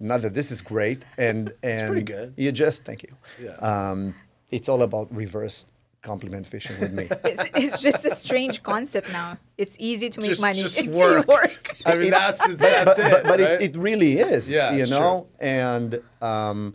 Not 0.00 0.18
that 0.24 0.34
this 0.38 0.48
is 0.54 0.60
great, 0.74 1.00
and 1.16 1.40
and. 1.62 2.32
You 2.36 2.52
just 2.52 2.84
thank 2.84 3.00
you. 3.06 3.14
Yeah. 3.42 3.56
Um, 3.70 4.14
it's 4.56 4.68
all 4.68 4.82
about 4.82 5.06
reverse 5.22 5.64
compliment 6.02 6.46
fishing 6.46 6.78
with 6.80 6.92
me. 6.92 7.08
It's, 7.24 7.44
it's 7.54 7.78
just 7.82 8.04
a 8.06 8.10
strange 8.14 8.62
concept 8.62 9.10
now. 9.12 9.36
It's 9.56 9.76
easy 9.78 10.08
to 10.10 10.20
make 10.20 10.30
Just- 10.30 10.40
money 10.40 10.62
just 10.62 10.78
if 10.84 10.86
work. 10.86 11.26
you 11.26 11.32
work. 11.32 11.76
I 11.84 11.96
mean, 11.96 12.10
that's 12.10 12.46
that's 12.56 12.96
but, 12.96 12.98
it. 12.98 13.10
but, 13.10 13.22
but 13.24 13.40
right? 13.40 13.60
it, 13.62 13.74
it 13.74 13.76
really 13.76 14.18
is. 14.18 14.48
Yeah, 14.48 14.72
you 14.72 14.82
it's 14.82 14.90
know, 14.90 15.26
and 15.40 16.00
um, 16.22 16.74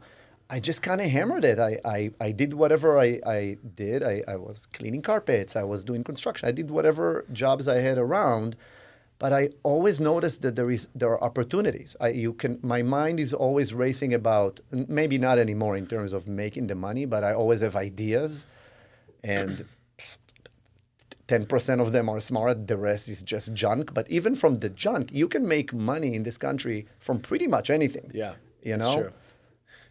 I 0.50 0.60
just 0.60 0.82
kind 0.84 1.02
of 1.02 1.10
hammered 1.10 1.46
it. 1.46 1.58
I, 1.60 1.80
I, 1.86 2.12
I 2.20 2.32
did 2.32 2.54
whatever 2.54 3.00
I, 3.00 3.20
I 3.26 3.58
did. 3.76 4.04
I, 4.04 4.24
I 4.28 4.36
was 4.36 4.68
cleaning 4.68 5.02
carpets. 5.02 5.56
I 5.56 5.64
was 5.64 5.84
doing 5.84 6.04
construction. 6.04 6.48
I 6.48 6.52
did 6.52 6.70
whatever 6.70 7.26
jobs 7.32 7.68
I 7.68 7.78
had 7.78 7.98
around. 7.98 8.56
But 9.20 9.32
I 9.32 9.50
always 9.64 10.02
noticed 10.02 10.42
that 10.42 10.56
there 10.58 10.70
is 10.70 10.90
there 10.94 11.10
are 11.12 11.24
opportunities. 11.24 11.96
I, 12.02 12.10
you 12.10 12.34
can 12.34 12.60
my 12.62 12.82
mind 12.82 13.20
is 13.22 13.32
always 13.34 13.74
racing 13.74 14.14
about 14.14 14.60
maybe 14.72 15.18
not 15.18 15.40
anymore 15.40 15.78
in 15.78 15.88
terms 15.88 16.12
of 16.14 16.28
making 16.28 16.68
the 16.68 16.76
money, 16.76 17.06
but 17.06 17.24
I 17.24 17.32
always 17.34 17.62
have 17.62 17.76
ideas, 17.78 18.46
and 19.24 19.66
10% 21.28 21.80
of 21.82 21.92
them 21.92 22.10
are 22.10 22.20
smart, 22.20 22.68
the 22.68 22.78
rest 22.78 23.08
is 23.08 23.24
just 23.24 23.54
junk. 23.54 23.94
But 23.94 24.10
even 24.10 24.36
from 24.36 24.56
the 24.60 24.70
junk, 24.70 25.10
you 25.12 25.28
can 25.28 25.48
make 25.48 25.74
money 25.74 26.16
in 26.16 26.24
this 26.24 26.38
country 26.38 26.86
from 27.00 27.20
pretty 27.20 27.48
much 27.48 27.70
anything. 27.70 28.12
yeah, 28.14 28.34
You 28.62 28.78
know? 28.78 28.96
true. 28.96 29.12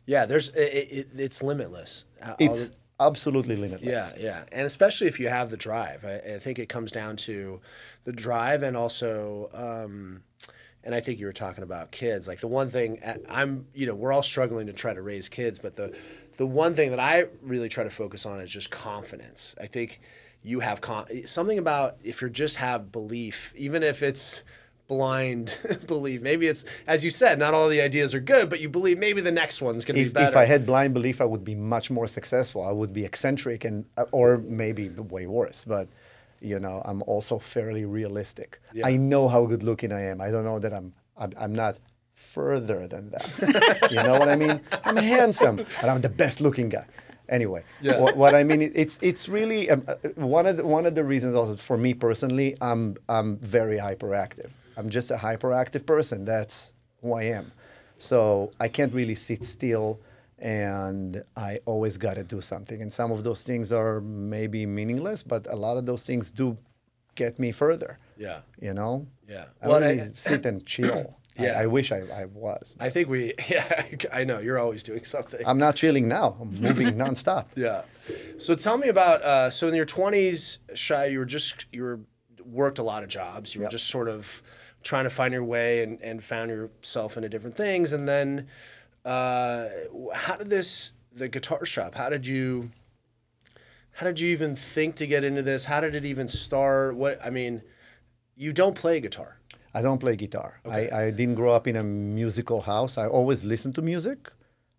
Yeah, 0.05 0.27
there's 0.27 0.49
it, 0.51 0.61
it, 0.61 1.09
it's 1.17 1.43
limitless. 1.43 2.05
It's 2.39 2.69
the- 2.69 2.75
absolutely 3.01 3.57
limitless. 3.57 3.89
Yeah, 3.89 4.13
yeah, 4.19 4.45
and 4.51 4.67
especially 4.67 5.07
if 5.07 5.19
you 5.21 5.29
have 5.29 5.51
the 5.51 5.57
drive, 5.57 6.05
I, 6.05 6.35
I 6.35 6.39
think 6.39 6.59
it 6.59 6.69
comes 6.69 6.91
down 6.91 7.17
to 7.19 7.61
the 8.05 8.13
drive 8.13 8.63
and 8.65 8.77
also, 8.77 9.49
um, 9.55 10.23
and 10.83 10.93
I 10.95 11.01
think 11.01 11.21
you 11.21 11.27
were 11.27 11.33
talking 11.33 11.63
about 11.63 11.93
kids. 11.93 12.27
Like 12.27 12.41
the 12.41 12.49
one 12.49 12.69
thing 12.69 12.99
I'm, 13.29 13.67
you 13.75 13.87
know, 13.87 13.95
we're 13.95 14.13
all 14.13 14.25
struggling 14.25 14.67
to 14.67 14.73
try 14.73 14.93
to 14.93 15.01
raise 15.03 15.29
kids, 15.29 15.61
but 15.61 15.77
the 15.77 15.97
the 16.37 16.47
one 16.47 16.75
thing 16.75 16.91
that 16.91 17.01
I 17.01 17.27
really 17.43 17.69
try 17.69 17.85
to 17.85 17.91
focus 17.91 18.27
on 18.27 18.41
is 18.41 18.51
just 18.51 18.71
confidence. 18.71 19.55
I 19.61 19.67
think 19.67 20.01
you 20.43 20.61
have 20.61 20.81
con- 20.81 21.27
something 21.27 21.59
about 21.59 21.97
if 22.03 22.21
you 22.23 22.29
just 22.31 22.57
have 22.57 22.91
belief, 22.91 23.53
even 23.57 23.83
if 23.83 24.03
it's 24.03 24.43
blind 24.89 25.57
belief. 25.87 26.21
Maybe 26.21 26.47
it's 26.47 26.65
as 26.87 27.05
you 27.05 27.11
said, 27.11 27.39
not 27.39 27.55
all 27.55 27.69
the 27.69 27.81
ideas 27.81 28.15
are 28.15 28.21
good, 28.21 28.51
but 28.51 28.61
you 28.61 28.69
believe 28.69 28.99
maybe 28.99 29.21
the 29.21 29.33
next 29.33 29.63
one's 29.63 29.85
going 29.85 29.97
to 29.99 30.05
be 30.05 30.11
better. 30.11 30.29
if 30.29 30.37
I 30.37 30.45
had 30.45 30.67
blind 30.67 30.95
belief, 30.95 31.21
I 31.21 31.25
would 31.25 31.45
be 31.45 31.55
much 31.55 31.91
more 31.91 32.07
successful. 32.07 32.63
I 32.65 32.73
would 32.73 32.93
be 32.93 33.05
eccentric 33.05 33.65
and, 33.65 33.87
uh, 33.97 34.05
or 34.13 34.39
maybe 34.39 34.89
way 34.89 35.27
worse. 35.27 35.65
But, 35.67 35.89
you 36.41 36.59
know, 36.59 36.83
I'm 36.85 37.03
also 37.07 37.39
fairly 37.39 37.85
realistic. 37.85 38.61
Yeah. 38.73 38.87
I 38.87 38.97
know 38.97 39.29
how 39.29 39.47
good 39.47 39.63
looking 39.63 39.93
I 39.93 40.03
am. 40.03 40.21
I 40.21 40.31
don't 40.31 40.45
know 40.45 40.59
that 40.59 40.73
I'm, 40.73 40.93
I'm, 41.17 41.33
I'm 41.39 41.55
not 41.55 41.79
further 42.33 42.87
than 42.89 43.11
that. 43.11 43.89
you 43.91 44.03
know 44.03 44.19
what 44.19 44.29
I 44.29 44.37
mean? 44.37 44.61
I'm 44.85 44.97
handsome, 44.97 45.57
but 45.81 45.89
I'm 45.91 46.01
the 46.01 46.09
best 46.09 46.41
looking 46.41 46.69
guy. 46.69 46.87
Anyway, 47.29 47.63
Yeah. 47.81 47.99
what, 48.01 48.17
what 48.17 48.35
I 48.35 48.43
mean, 48.45 48.61
it's 48.75 48.99
it's 49.03 49.29
really 49.29 49.71
um, 49.71 49.83
uh, 49.89 49.95
one 50.17 50.47
of 50.47 50.57
the, 50.59 50.65
one 50.65 50.85
of 50.87 50.95
the 50.95 51.05
reasons 51.05 51.35
also 51.35 51.57
for 51.57 51.79
me 51.79 51.95
personally, 51.95 52.57
I'm 52.61 52.97
I'm 53.09 53.37
very 53.39 53.79
hyperactive. 53.79 54.51
I'm 54.77 54.89
just 54.91 55.11
a 55.11 55.17
hyperactive 55.17 55.85
person. 55.87 56.25
That's 56.25 56.73
who 57.01 57.13
I 57.15 57.25
am. 57.39 57.47
So 57.99 58.51
I 58.61 58.69
can't 58.69 58.93
really 58.93 59.15
sit 59.15 59.45
still, 59.45 60.01
and 60.39 61.23
I 61.37 61.61
always 61.65 61.97
got 61.97 62.15
to 62.15 62.25
do 62.25 62.41
something. 62.41 62.83
And 62.83 62.93
some 62.93 63.13
of 63.13 63.23
those 63.25 63.43
things 63.45 63.73
are 63.73 64.01
maybe 64.01 64.67
meaningless, 64.67 65.23
but 65.23 65.47
a 65.49 65.57
lot 65.57 65.77
of 65.77 65.87
those 65.87 66.05
things 66.05 66.31
do 66.31 66.59
get 67.15 67.39
me 67.39 67.53
further. 67.53 67.99
yeah, 68.17 68.41
You 68.61 68.75
know? 68.75 69.07
yeah. 69.29 69.45
I 69.63 69.69
Well, 69.69 69.81
don't 69.81 70.01
I- 70.01 70.11
sit 70.15 70.45
and 70.47 70.65
chill. 70.67 71.17
Yeah. 71.39 71.59
I, 71.59 71.63
I 71.63 71.67
wish 71.67 71.93
I, 71.93 72.01
I 72.15 72.25
was. 72.27 72.77
I 72.79 72.91
think 72.91 73.09
we, 73.09 73.33
yeah, 73.49 73.85
I 74.13 74.25
know 74.25 74.39
you're 74.39 74.59
always 74.59 74.83
doing 74.83 75.05
something. 75.05 75.41
I'm 75.47 75.59
not 75.59 75.77
chilling 75.77 76.07
now. 76.09 76.37
I'm 76.41 76.61
moving 76.61 76.89
nonstop. 76.95 77.47
yeah. 77.57 77.83
So 78.39 78.55
tell 78.55 78.77
me 78.79 78.89
about. 78.89 79.23
Uh, 79.23 79.51
so 79.51 79.69
in 79.69 79.75
your 79.75 79.87
20s, 79.87 80.59
Shai, 80.75 81.07
you 81.07 81.19
were 81.19 81.25
just 81.25 81.67
you 81.73 81.83
were 81.85 82.01
worked 82.45 82.79
a 82.79 82.83
lot 82.83 83.03
of 83.03 83.09
jobs. 83.09 83.55
You 83.55 83.61
were 83.61 83.65
Yep. 83.67 83.73
just 83.73 83.87
sort 83.89 84.09
of 84.09 84.43
trying 84.83 85.05
to 85.05 85.11
find 85.11 85.33
your 85.33 85.45
way 85.45 85.83
and, 85.83 86.01
and 86.03 86.23
found 86.25 86.51
yourself 86.51 87.17
into 87.17 87.29
different 87.29 87.57
things. 87.57 87.93
And 87.93 88.09
then, 88.09 88.49
uh, 89.05 89.69
how 90.13 90.37
did 90.37 90.51
this 90.51 90.93
the 91.15 91.29
guitar 91.29 91.65
shop? 91.65 91.95
How 91.95 92.09
did 92.09 92.27
you? 92.27 92.71
How 93.97 94.07
did 94.07 94.19
you 94.21 94.29
even 94.31 94.57
think 94.57 94.97
to 94.97 95.07
get 95.07 95.23
into 95.23 95.43
this? 95.43 95.67
How 95.67 95.81
did 95.81 95.95
it 95.95 96.05
even 96.05 96.27
start? 96.29 96.97
What 96.97 97.25
I 97.25 97.31
mean, 97.31 97.63
you 98.37 98.53
don't 98.53 98.75
play 98.75 99.01
guitar. 99.01 99.39
I 99.75 99.83
don't 99.83 99.99
play 99.99 100.17
guitar. 100.17 100.61
I, 100.65 100.89
I 100.93 101.11
didn't 101.11 101.35
grow 101.35 101.53
up 101.53 101.67
in 101.67 101.77
a 101.77 101.83
musical 101.83 102.61
house. 102.63 102.99
I 102.99 103.07
always 103.07 103.45
listened 103.45 103.75
to 103.77 103.83
music. 103.83 104.31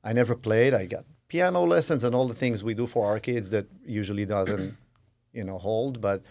I 0.04 0.14
never 0.14 0.36
played. 0.36 0.74
I 0.74 0.86
got 0.86 1.06
piano 1.28 1.64
lessons 1.64 2.04
and 2.04 2.14
all 2.14 2.28
the 2.28 2.36
things 2.36 2.64
we 2.64 2.74
do 2.74 2.86
for 2.86 3.08
our 3.08 3.20
kids 3.20 3.50
that 3.50 3.68
usually 3.86 4.26
doesn't, 4.26 4.78
you 5.34 5.44
know, 5.44 5.58
hold. 5.58 6.00
But 6.00 6.22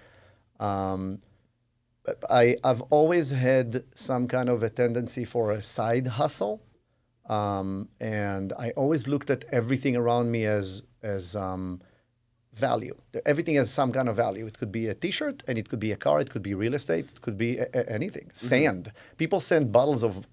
um, 0.60 1.20
I, 2.30 2.56
I've 2.62 2.82
always 2.82 3.30
had 3.30 3.84
some 3.94 4.28
kind 4.28 4.48
of 4.48 4.62
a 4.62 4.70
tendency 4.70 5.24
for 5.24 5.50
a 5.50 5.62
side 5.62 6.06
hustle. 6.06 6.62
Um, 7.28 7.88
and 8.00 8.52
I 8.58 8.70
always 8.70 9.08
looked 9.08 9.30
at 9.30 9.44
everything 9.50 9.96
around 9.96 10.30
me 10.30 10.44
as, 10.44 10.82
as 11.02 11.34
um, 11.34 11.80
value. 12.54 12.94
Everything 13.24 13.54
has 13.56 13.70
some 13.70 13.92
kind 13.92 14.08
of 14.08 14.16
value. 14.16 14.46
It 14.46 14.58
could 14.58 14.70
be 14.72 14.88
a 14.88 14.94
T-shirt, 14.94 15.42
and 15.46 15.56
it 15.58 15.68
could 15.68 15.80
be 15.80 15.92
a 15.92 15.96
car. 15.96 16.20
It 16.20 16.30
could 16.30 16.42
be 16.42 16.54
real 16.54 16.74
estate. 16.74 17.06
It 17.14 17.20
could 17.22 17.38
be 17.38 17.58
a- 17.58 17.68
a- 17.74 17.88
anything. 17.90 18.24
Mm-hmm. 18.28 18.46
Sand. 18.46 18.92
People 19.16 19.40
send 19.40 19.72
bottles 19.72 20.02
of 20.04 20.26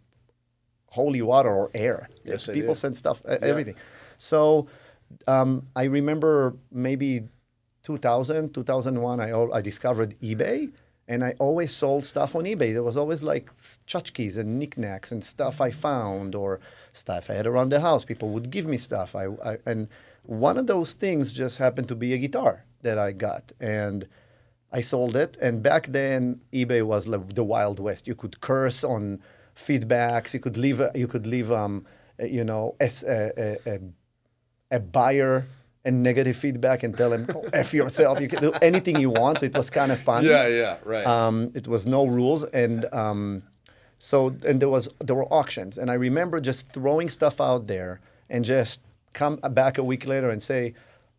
holy 0.87 1.21
water 1.21 1.49
or 1.49 1.69
air. 1.73 2.09
Yes, 2.23 2.47
People 2.47 2.73
do. 2.73 2.79
send 2.79 2.97
stuff. 2.97 3.21
e- 3.25 3.37
Everything. 3.41 3.75
So 4.17 4.67
um, 5.27 5.67
I 5.75 5.83
remember 5.85 6.55
maybe 6.71 7.23
2000, 7.83 8.53
2001. 8.53 9.19
I 9.19 9.31
I 9.31 9.61
discovered 9.61 10.15
eBay, 10.21 10.71
And 11.07 11.23
I 11.23 11.33
always 11.39 11.71
sold 11.75 12.05
stuff 12.05 12.35
on 12.35 12.43
eBay. 12.45 12.73
There 12.73 12.83
was 12.83 12.97
always 12.97 13.23
like 13.23 13.49
tchotchkes 13.87 14.37
and 14.37 14.59
knickknacks 14.59 15.11
and 15.11 15.23
stuff 15.23 15.59
I 15.61 15.71
found 15.71 16.35
or 16.35 16.59
stuff 16.93 17.29
I 17.29 17.33
had 17.33 17.47
around 17.47 17.69
the 17.71 17.79
house. 17.79 18.03
People 18.05 18.29
would 18.29 18.51
give 18.51 18.65
me 18.67 18.77
stuff. 18.77 19.15
I, 19.15 19.25
I 19.51 19.57
and 19.65 19.87
one 20.29 20.57
of 20.57 20.67
those 20.67 20.93
things 20.93 21.31
just 21.31 21.57
happened 21.57 21.87
to 21.87 21.95
be 21.95 22.13
a 22.13 22.17
guitar 22.17 22.65
that 22.83 22.97
I 22.99 23.11
got, 23.11 23.51
and 23.59 24.07
I 24.71 24.81
sold 24.81 25.15
it. 25.15 25.37
And 25.41 25.63
back 25.63 25.87
then, 25.87 26.41
eBay 26.53 26.83
was 26.85 27.07
like 27.07 27.33
the 27.33 27.43
wild 27.43 27.79
west. 27.79 28.07
You 28.07 28.15
could 28.15 28.39
curse 28.39 28.83
on 28.83 29.21
feedbacks. 29.55 30.33
You 30.33 30.39
could 30.39 30.57
leave. 30.57 30.79
a- 30.79 30.91
You 30.95 31.07
could 31.07 31.25
leave. 31.27 31.51
Um, 31.51 31.85
you 32.19 32.43
know, 32.43 32.75
as 32.79 33.03
a, 33.03 33.31
a, 33.65 33.71
a, 33.73 33.79
a 34.71 34.79
buyer 34.79 35.45
and 35.85 36.03
negative 36.03 36.35
feedback 36.35 36.83
and 36.83 36.95
tell 36.95 37.11
him, 37.13 37.25
"Go 37.25 37.41
f 37.53 37.73
yourself." 37.73 38.19
You 38.21 38.27
can 38.27 38.41
do 38.41 38.51
anything 38.61 38.99
you 38.99 39.09
want. 39.09 39.39
So 39.39 39.45
it 39.47 39.53
was 39.57 39.69
kind 39.69 39.91
of 39.91 39.99
fun. 39.99 40.25
Yeah, 40.25 40.47
yeah, 40.47 40.77
right. 40.83 41.07
Um, 41.07 41.49
it 41.55 41.67
was 41.67 41.85
no 41.85 42.05
rules, 42.05 42.43
and 42.43 42.85
um, 42.93 43.43
so 43.97 44.35
and 44.45 44.61
there 44.61 44.69
was 44.69 44.89
there 44.99 45.15
were 45.15 45.31
auctions, 45.33 45.77
and 45.77 45.89
I 45.89 45.95
remember 45.95 46.39
just 46.41 46.69
throwing 46.71 47.09
stuff 47.09 47.39
out 47.41 47.67
there 47.67 47.99
and 48.29 48.43
just 48.45 48.79
come 49.13 49.37
back 49.37 49.77
a 49.77 49.83
week 49.83 50.05
later 50.05 50.29
and 50.29 50.41
say, 50.41 50.73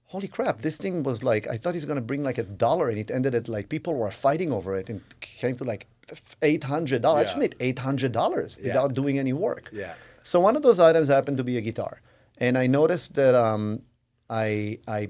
"Holy 0.06 0.28
crap! 0.28 0.61
This 0.61 0.76
thing 0.76 1.02
was 1.02 1.23
like 1.23 1.49
I 1.49 1.56
thought 1.56 1.75
he's 1.75 1.85
going 1.85 1.97
to 1.97 2.02
bring 2.02 2.23
like 2.23 2.38
a 2.38 2.42
dollar, 2.42 2.88
and 2.88 2.99
it 2.99 3.11
ended 3.11 3.35
at 3.35 3.49
like 3.49 3.68
people 3.68 3.94
were 3.94 4.11
fighting 4.11 4.52
over 4.52 4.76
it, 4.76 4.88
and 4.88 5.00
came 5.20 5.56
to 5.56 5.64
like 5.64 5.87
eight 6.42 6.64
hundred 6.64 7.02
dollars. 7.02 7.20
I 7.20 7.25
just 7.25 7.38
made 7.38 7.56
eight 7.61 7.78
hundred 7.78 8.12
dollars 8.12 8.56
without 8.56 8.94
doing 8.94 9.18
any 9.18 9.32
work. 9.32 9.70
Yeah. 9.73 9.94
So 10.23 10.40
one 10.40 10.56
of 10.56 10.62
those 10.62 10.80
items 10.80 11.09
happened 11.09 11.38
to 11.38 11.44
be 11.44 11.56
a 11.56 11.61
guitar, 11.61 12.00
and 12.38 12.56
I 12.59 12.66
noticed 12.66 13.14
that 13.14 13.35
um, 13.35 13.82
I 14.28 14.78
I 14.87 15.09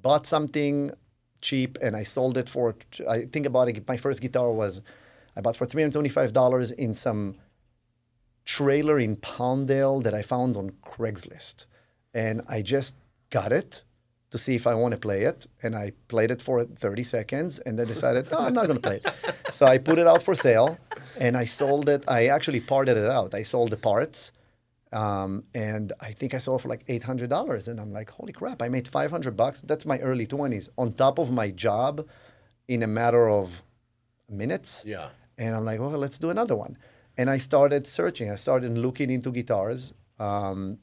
bought 0.00 0.26
something 0.26 0.92
cheap 1.40 1.78
and 1.82 1.96
I 1.96 2.04
sold 2.04 2.36
it 2.36 2.48
for. 2.48 2.74
I 3.08 3.24
think 3.24 3.46
about 3.46 3.68
it. 3.68 3.86
My 3.88 3.96
first 3.96 4.20
guitar 4.20 4.50
was 4.52 4.82
I 5.36 5.40
bought 5.40 5.56
for 5.56 5.66
three 5.66 5.82
hundred 5.82 5.94
twenty 5.94 6.08
five 6.08 6.32
dollars 6.32 6.70
in 6.70 6.94
some 6.94 7.36
trailer 8.44 8.98
in 8.98 9.16
Palmdale 9.16 10.02
that 10.02 10.14
I 10.14 10.22
found 10.22 10.56
on 10.56 10.70
Craigslist, 10.84 11.64
and 12.14 12.42
I 12.48 12.62
just 12.62 12.94
got 13.30 13.52
it 13.52 13.82
to 14.30 14.38
see 14.38 14.54
if 14.54 14.66
I 14.66 14.74
want 14.74 14.92
to 14.92 15.00
play 15.00 15.24
it, 15.24 15.46
and 15.62 15.76
I 15.76 15.92
played 16.08 16.30
it 16.30 16.40
for 16.40 16.64
30 16.64 17.02
seconds, 17.02 17.58
and 17.60 17.78
then 17.78 17.86
decided, 17.86 18.30
no, 18.30 18.38
I'm 18.38 18.54
not 18.54 18.66
going 18.66 18.80
to 18.80 18.88
play 18.88 19.00
it. 19.04 19.06
So 19.52 19.66
I 19.66 19.76
put 19.76 19.98
it 19.98 20.06
out 20.06 20.22
for 20.22 20.34
sale, 20.34 20.78
and 21.20 21.36
I 21.36 21.44
sold 21.44 21.86
it. 21.90 22.04
I 22.08 22.28
actually 22.28 22.60
parted 22.60 22.96
it 22.96 23.10
out. 23.10 23.34
I 23.34 23.42
sold 23.42 23.68
the 23.68 23.76
parts, 23.76 24.32
um, 24.92 25.44
and 25.54 25.92
I 26.00 26.12
think 26.12 26.32
I 26.32 26.38
sold 26.38 26.60
it 26.60 26.62
for 26.62 26.70
like 26.70 26.86
$800, 26.86 27.68
and 27.68 27.78
I'm 27.78 27.92
like, 27.92 28.08
holy 28.08 28.32
crap! 28.32 28.62
I 28.62 28.68
made 28.70 28.88
500 28.88 29.36
bucks. 29.36 29.60
That's 29.60 29.84
my 29.84 29.98
early 29.98 30.26
20s 30.26 30.70
on 30.78 30.94
top 30.94 31.18
of 31.18 31.30
my 31.30 31.50
job, 31.50 32.08
in 32.66 32.82
a 32.82 32.86
matter 32.86 33.28
of 33.28 33.62
minutes. 34.30 34.84
Yeah. 34.86 35.08
And 35.36 35.54
I'm 35.54 35.66
like, 35.66 35.80
well, 35.80 35.90
let's 35.90 36.18
do 36.18 36.30
another 36.30 36.56
one. 36.56 36.78
And 37.18 37.28
I 37.28 37.36
started 37.36 37.86
searching. 37.86 38.30
I 38.30 38.36
started 38.36 38.76
looking 38.78 39.10
into 39.10 39.30
guitars 39.30 39.92
um, 40.18 40.78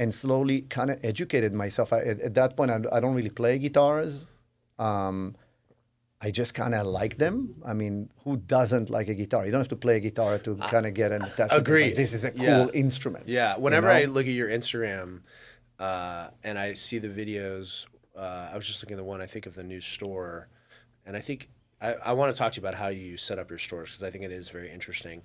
and 0.00 0.14
slowly 0.14 0.62
kind 0.62 0.90
of 0.90 0.98
educated 1.04 1.52
myself. 1.52 1.92
I, 1.92 2.00
at, 2.00 2.18
at 2.28 2.34
that 2.34 2.56
point, 2.56 2.70
I, 2.70 2.78
I 2.96 2.98
don't 3.00 3.14
really 3.14 3.28
play 3.42 3.58
guitars. 3.58 4.26
Um, 4.78 5.36
I 6.22 6.30
just 6.30 6.52
kind 6.54 6.74
of 6.74 6.86
like 6.86 7.18
them. 7.18 7.36
I 7.64 7.74
mean, 7.74 8.10
who 8.24 8.38
doesn't 8.38 8.88
like 8.90 9.08
a 9.08 9.14
guitar? 9.14 9.44
You 9.44 9.52
don't 9.52 9.60
have 9.60 9.68
to 9.68 9.76
play 9.76 9.96
a 9.96 10.00
guitar 10.00 10.38
to 10.38 10.56
kind 10.74 10.86
of 10.86 10.94
get 10.94 11.12
an 11.12 11.22
attachment. 11.22 11.50
Like, 11.52 11.60
Agreed. 11.60 11.96
this 11.96 12.12
is 12.14 12.24
a 12.24 12.30
cool 12.30 12.44
Yeah. 12.44 12.66
instrument. 12.84 13.28
Yeah, 13.28 13.56
you 13.56 13.62
whenever 13.62 13.88
know? 13.88 13.92
I 14.00 14.04
look 14.06 14.26
at 14.26 14.32
your 14.32 14.48
Instagram 14.48 15.20
uh, 15.78 16.28
and 16.42 16.58
I 16.58 16.74
see 16.74 16.98
the 16.98 17.08
videos, 17.08 17.86
uh, 18.16 18.50
I 18.52 18.56
was 18.56 18.66
just 18.66 18.82
looking 18.82 18.94
at 18.96 18.98
the 18.98 19.04
one 19.04 19.20
I 19.20 19.26
think 19.26 19.46
of 19.46 19.54
the 19.54 19.62
new 19.62 19.80
store, 19.80 20.48
and 21.06 21.16
I 21.16 21.20
think 21.20 21.48
I, 21.80 21.94
I 21.94 22.12
want 22.12 22.32
to 22.32 22.38
talk 22.38 22.52
to 22.52 22.60
you 22.60 22.66
about 22.66 22.74
how 22.78 22.88
you 22.88 23.16
set 23.16 23.38
up 23.38 23.48
your 23.48 23.58
stores 23.58 23.90
because 23.90 24.02
I 24.02 24.10
think 24.10 24.24
it 24.24 24.32
is 24.32 24.50
very 24.50 24.70
interesting. 24.70 25.22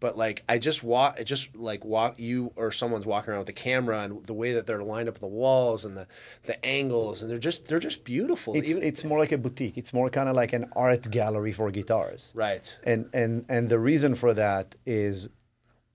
But 0.00 0.16
like 0.16 0.44
I 0.48 0.58
just 0.58 0.82
walk, 0.84 1.18
it 1.18 1.24
just 1.24 1.56
like 1.56 1.84
walk 1.84 2.20
you 2.20 2.52
or 2.56 2.70
someone's 2.70 3.04
walking 3.06 3.30
around 3.30 3.40
with 3.40 3.48
the 3.48 3.52
camera 3.52 4.02
and 4.02 4.24
the 4.26 4.34
way 4.34 4.52
that 4.52 4.66
they're 4.66 4.82
lined 4.82 5.08
up 5.08 5.16
on 5.16 5.20
the 5.20 5.26
walls 5.26 5.84
and 5.84 5.96
the 5.96 6.06
the 6.44 6.64
angles 6.64 7.20
and 7.20 7.30
they're 7.30 7.38
just 7.38 7.66
they're 7.66 7.80
just 7.90 8.04
beautiful. 8.04 8.54
It's, 8.54 8.70
Even- 8.70 8.82
it's 8.84 9.02
more 9.02 9.18
like 9.18 9.32
a 9.32 9.38
boutique. 9.38 9.76
It's 9.76 9.92
more 9.92 10.08
kind 10.08 10.28
of 10.28 10.36
like 10.36 10.52
an 10.52 10.70
art 10.76 11.10
gallery 11.10 11.52
for 11.52 11.70
guitars. 11.70 12.32
right. 12.34 12.78
And 12.84 13.10
and 13.12 13.44
and 13.48 13.68
the 13.68 13.78
reason 13.78 14.14
for 14.14 14.34
that 14.34 14.76
is, 14.86 15.28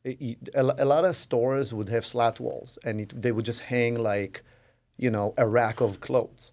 it, 0.03 0.49
a, 0.53 0.83
a 0.83 0.85
lot 0.85 1.05
of 1.05 1.15
stores 1.15 1.73
would 1.73 1.89
have 1.89 2.05
slat 2.05 2.39
walls, 2.39 2.77
and 2.83 2.99
it, 3.01 3.21
they 3.21 3.31
would 3.31 3.45
just 3.45 3.61
hang 3.61 3.95
like, 3.95 4.43
you 4.97 5.09
know, 5.09 5.33
a 5.37 5.47
rack 5.47 5.79
of 5.79 6.01
clothes, 6.01 6.51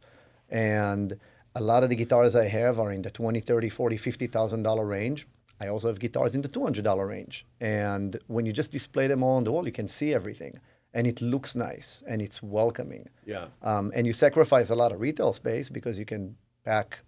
and 0.48 1.18
a 1.56 1.60
lot 1.60 1.82
of 1.82 1.90
the 1.90 1.96
guitars 1.96 2.36
I 2.36 2.46
have 2.46 2.78
are 2.78 2.92
in 2.92 3.02
the 3.02 3.10
20, 3.10 3.40
30, 3.40 3.68
40, 3.68 3.96
50,000 3.96 4.62
dollar 4.62 4.86
range. 4.86 5.26
I 5.60 5.68
also 5.68 5.88
have 5.88 5.98
guitars 6.00 6.34
in 6.34 6.42
the 6.42 6.48
$200 6.48 7.06
range. 7.08 7.46
And 7.60 8.18
when 8.28 8.46
you 8.46 8.52
just 8.52 8.70
display 8.70 9.06
them 9.06 9.22
all 9.22 9.36
on 9.36 9.44
the 9.44 9.52
wall, 9.52 9.66
you 9.66 9.72
can 9.72 9.88
see 9.88 10.14
everything. 10.14 10.58
And 10.94 11.06
it 11.06 11.20
looks 11.20 11.54
nice 11.54 12.02
and 12.08 12.20
it's 12.22 12.42
welcoming. 12.42 13.08
Yeah. 13.26 13.46
Um, 13.62 13.92
and 13.94 14.06
you 14.06 14.12
sacrifice 14.12 14.70
a 14.70 14.74
lot 14.74 14.90
of 14.92 15.00
retail 15.00 15.32
space 15.32 15.68
because 15.68 15.98
you 15.98 16.04
can 16.04 16.36
pack 16.64 17.00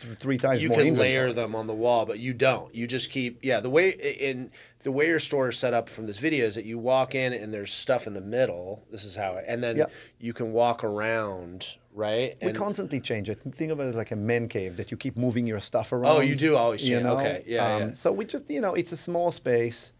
th- 0.00 0.16
three 0.18 0.38
times 0.38 0.62
you 0.62 0.68
more 0.68 0.78
can 0.78 0.86
inventory. 0.88 1.08
layer 1.10 1.32
them 1.32 1.54
on 1.54 1.66
the 1.66 1.74
wall, 1.74 2.06
but 2.06 2.20
you 2.20 2.32
don't. 2.32 2.74
You 2.74 2.86
just 2.86 3.10
keep 3.10 3.40
yeah. 3.44 3.60
The 3.60 3.68
way 3.68 3.90
in 3.90 4.50
the 4.82 4.92
way 4.92 5.08
your 5.08 5.18
store 5.20 5.48
is 5.50 5.58
set 5.58 5.74
up 5.74 5.88
from 5.90 6.06
this 6.06 6.18
video 6.18 6.46
is 6.46 6.54
that 6.54 6.64
you 6.64 6.78
walk 6.78 7.14
in 7.14 7.32
and 7.34 7.52
there's 7.52 7.70
stuff 7.72 8.06
in 8.06 8.14
the 8.14 8.20
middle. 8.22 8.86
This 8.90 9.04
is 9.04 9.16
how 9.16 9.34
it, 9.34 9.44
and 9.46 9.62
then 9.62 9.76
Yeah. 9.76 9.86
you 10.18 10.32
can 10.32 10.52
walk 10.52 10.82
around, 10.82 11.76
right? 11.92 12.34
We 12.40 12.48
And 12.48 12.56
constantly 12.56 13.00
change 13.00 13.28
it. 13.28 13.40
Think 13.40 13.70
of 13.72 13.80
it 13.80 13.94
like 13.94 14.10
a 14.10 14.16
man 14.16 14.48
cave 14.48 14.76
that 14.78 14.90
you 14.90 14.96
keep 14.96 15.16
moving 15.16 15.46
your 15.46 15.60
stuff 15.60 15.92
around. 15.92 16.16
Oh, 16.16 16.20
you 16.20 16.34
do 16.34 16.56
always 16.56 16.82
you 16.82 16.96
change. 16.96 17.04
know? 17.04 17.18
Okay, 17.18 17.44
yeah, 17.46 17.74
Um, 17.74 17.82
yeah. 17.82 17.92
So 17.92 18.12
we 18.12 18.24
just, 18.24 18.48
you 18.50 18.60
know, 18.60 18.74
it's 18.74 18.92
a 18.92 18.96
small 18.96 19.30
space. 19.32 19.92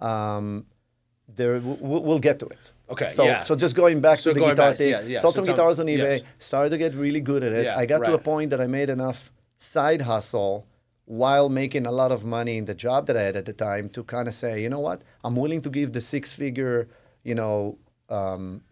Um, 0.00 0.66
there, 1.28 1.58
we'll, 1.60 2.02
we'll 2.02 2.18
get 2.18 2.38
to 2.40 2.46
it. 2.46 2.58
Okay, 2.88 3.08
So, 3.08 3.24
yeah. 3.24 3.42
so 3.44 3.56
just 3.56 3.74
going 3.74 4.00
back 4.00 4.18
So 4.18 4.32
to 4.32 4.34
the 4.34 4.40
guitar 4.46 4.54
back, 4.70 4.76
thing, 4.76 4.90
yeah, 4.90 5.00
yeah. 5.00 5.20
sold 5.20 5.34
So 5.34 5.42
some 5.42 5.50
guitars 5.50 5.80
on 5.80 5.86
eBay, 5.86 6.18
yes. 6.18 6.22
started 6.38 6.70
to 6.70 6.78
get 6.78 6.94
really 6.94 7.20
good 7.20 7.42
at 7.42 7.52
it. 7.52 7.64
Yeah, 7.64 7.76
I 7.76 7.84
got 7.84 8.04
to 8.04 8.14
a 8.14 8.18
point 8.18 8.50
that 8.50 8.60
I 8.60 8.68
made 8.68 8.90
enough 8.90 9.32
side 9.58 10.02
hustle 10.02 10.66
while 11.04 11.48
making 11.48 11.86
a 11.86 11.92
lot 11.92 12.12
of 12.12 12.24
money 12.24 12.58
in 12.58 12.64
the 12.64 12.74
job 12.74 13.06
that 13.08 13.16
I 13.16 13.22
had 13.22 13.36
at 13.36 13.44
the 13.44 13.52
time 13.52 13.88
to 13.90 14.04
kind 14.04 14.28
of 14.28 14.34
say, 14.34 14.62
you 14.62 14.68
know 14.68 14.80
what, 14.80 15.02
I'm 15.24 15.34
willing 15.36 15.62
to 15.62 15.70
give 15.70 15.92
the 15.92 16.00
six-figure, 16.00 16.88
you 17.24 17.34
know, 17.34 17.78
um, 18.08 18.62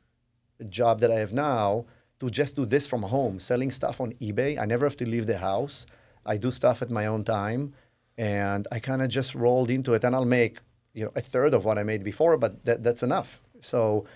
job 0.68 1.00
that 1.00 1.10
I 1.10 1.16
have 1.16 1.32
now 1.32 1.86
to 2.24 2.30
just 2.30 2.56
do 2.56 2.64
this 2.64 2.86
from 2.86 3.02
home, 3.02 3.38
selling 3.40 3.70
stuff 3.70 4.00
on 4.00 4.12
eBay. 4.14 4.58
I 4.58 4.64
never 4.64 4.86
have 4.86 4.96
to 4.98 5.08
leave 5.08 5.26
the 5.26 5.38
house. 5.38 5.86
I 6.24 6.36
do 6.36 6.50
stuff 6.50 6.80
at 6.82 6.90
my 6.90 7.06
own 7.06 7.22
time, 7.24 7.74
and 8.16 8.66
I 8.72 8.78
kind 8.78 9.02
of 9.02 9.08
just 9.08 9.34
rolled 9.34 9.70
into 9.70 9.94
it. 9.94 10.04
And 10.04 10.14
I'll 10.14 10.24
make 10.24 10.58
you 10.94 11.04
know 11.04 11.12
a 11.14 11.20
third 11.20 11.52
of 11.54 11.64
what 11.64 11.78
I 11.78 11.82
made 11.82 12.02
before, 12.02 12.36
but 12.36 12.64
that, 12.64 12.82
that's 12.82 13.02
enough. 13.02 13.40
So 13.60 14.06